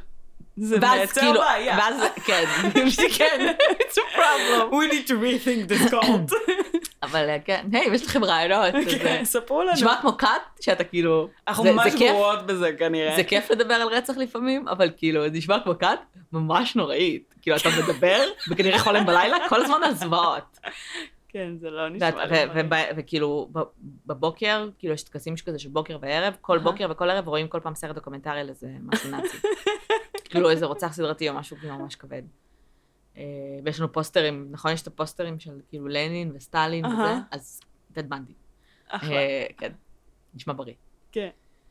[0.56, 1.76] זה מייצר כאילו, בעיה.
[1.78, 1.94] ואז,
[2.24, 2.44] כן,
[3.18, 4.72] כן, it's a problem.
[4.72, 6.32] We need to rethink this cult.
[7.02, 9.72] אבל אה, כן, היי, יש לכם רעיונות, כן, אה, ספרו לנו.
[9.72, 13.16] נשמע כמו cult, שאתה כאילו, אנחנו ממש גרועות בזה כנראה.
[13.16, 16.00] זה כיף לדבר על רצח לפעמים, אבל כאילו, זה נשמע כמו cult
[16.32, 17.34] ממש נוראית.
[17.42, 18.20] כאילו, אתה מדבר,
[18.50, 20.58] וכנראה חולם בלילה, כל הזמן על זוועות.
[21.32, 22.36] כן, זה לא נשמע לי.
[22.96, 23.50] וכאילו,
[24.06, 26.58] בבוקר, כאילו, יש טקסים כזה של בוקר וערב, כל.
[26.58, 29.36] בוקר וכל ערב רואים כל פעם סרט דוקומנטרי על איזה משהו נאצי.
[30.30, 32.22] כאילו, איזה רוצח סדרתי או משהו כאילו ממש כבד.
[33.16, 33.22] אה,
[33.64, 34.72] ויש לנו פוסטרים, נכון?
[34.72, 37.14] יש את הפוסטרים של כאילו לנין וסטלין וזה.
[37.30, 37.60] אז
[37.90, 38.32] דד בנדי.
[38.88, 39.16] אחלה.
[39.16, 39.72] אה, כן,
[40.34, 40.74] נשמע בריא.
[41.12, 41.28] כן.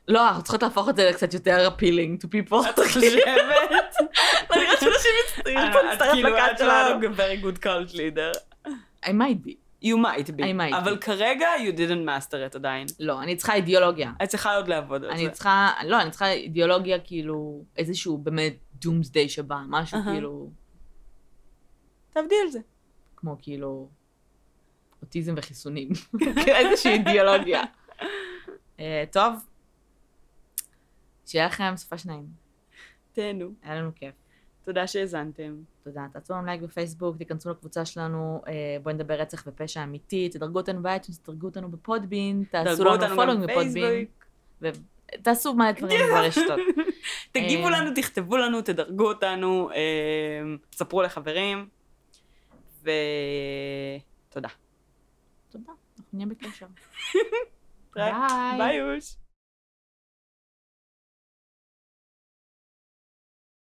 [0.07, 2.70] לא, אנחנו צריכות להפוך את זה לקצת יותר appealing to people.
[2.70, 3.24] את חושבת?
[4.53, 7.16] אני חושבת שאנשים יצטרכו את להצטרף כאילו, לקאט את לא שלנו.
[7.16, 8.49] very good cult leader.
[9.06, 9.56] I might be.
[9.82, 10.43] You might be.
[10.43, 10.97] I might אבל be.
[10.97, 12.88] כרגע you didn't master it עדיין.
[13.00, 14.12] לא, אני צריכה אידיאולוגיה.
[14.24, 15.32] את צריכה עוד לעבוד על אני זה.
[15.32, 20.14] צריכה, לא, אני צריכה אידיאולוגיה כאילו, איזשהו באמת דומסדיי שבא, משהו אהה.
[20.14, 20.50] כאילו,
[22.14, 22.60] תעבדי על זה.
[23.16, 23.89] כמו כאילו,
[25.02, 25.89] אוטיזם וחיסונים.
[26.47, 27.64] איזושהי אידיאולוגיה.
[28.80, 29.34] אה, טוב,
[31.26, 32.26] שיהיה לכם סופ"ש נעים.
[33.14, 33.52] תהנו.
[33.64, 34.14] היה לנו כיף.
[34.70, 35.55] תודה שהאזנתם.
[35.84, 36.05] תודה.
[36.13, 40.82] תעשו לנו לייק בפייסבוק, תיכנסו לקבוצה שלנו, אה, בואי נדבר רצח ופשע אמיתי, תדרגו אותנו
[40.82, 44.05] ב iTunes, תדרגו אותנו ב Podbean, תעשו לנו following ב Podbean,
[44.61, 44.86] בפייסבוק.
[45.20, 46.59] ותעשו מלא דברים ברשתות.
[47.32, 51.67] תגיבו אה, לנו, תכתבו לנו, תדרגו אותנו, אה, תספרו לחברים.
[52.82, 54.49] ותודה.
[55.49, 56.67] תודה, אנחנו נהיה בקשר.
[57.95, 58.13] ביי.
[58.57, 58.76] ביי.
[58.76, 59.15] יוש.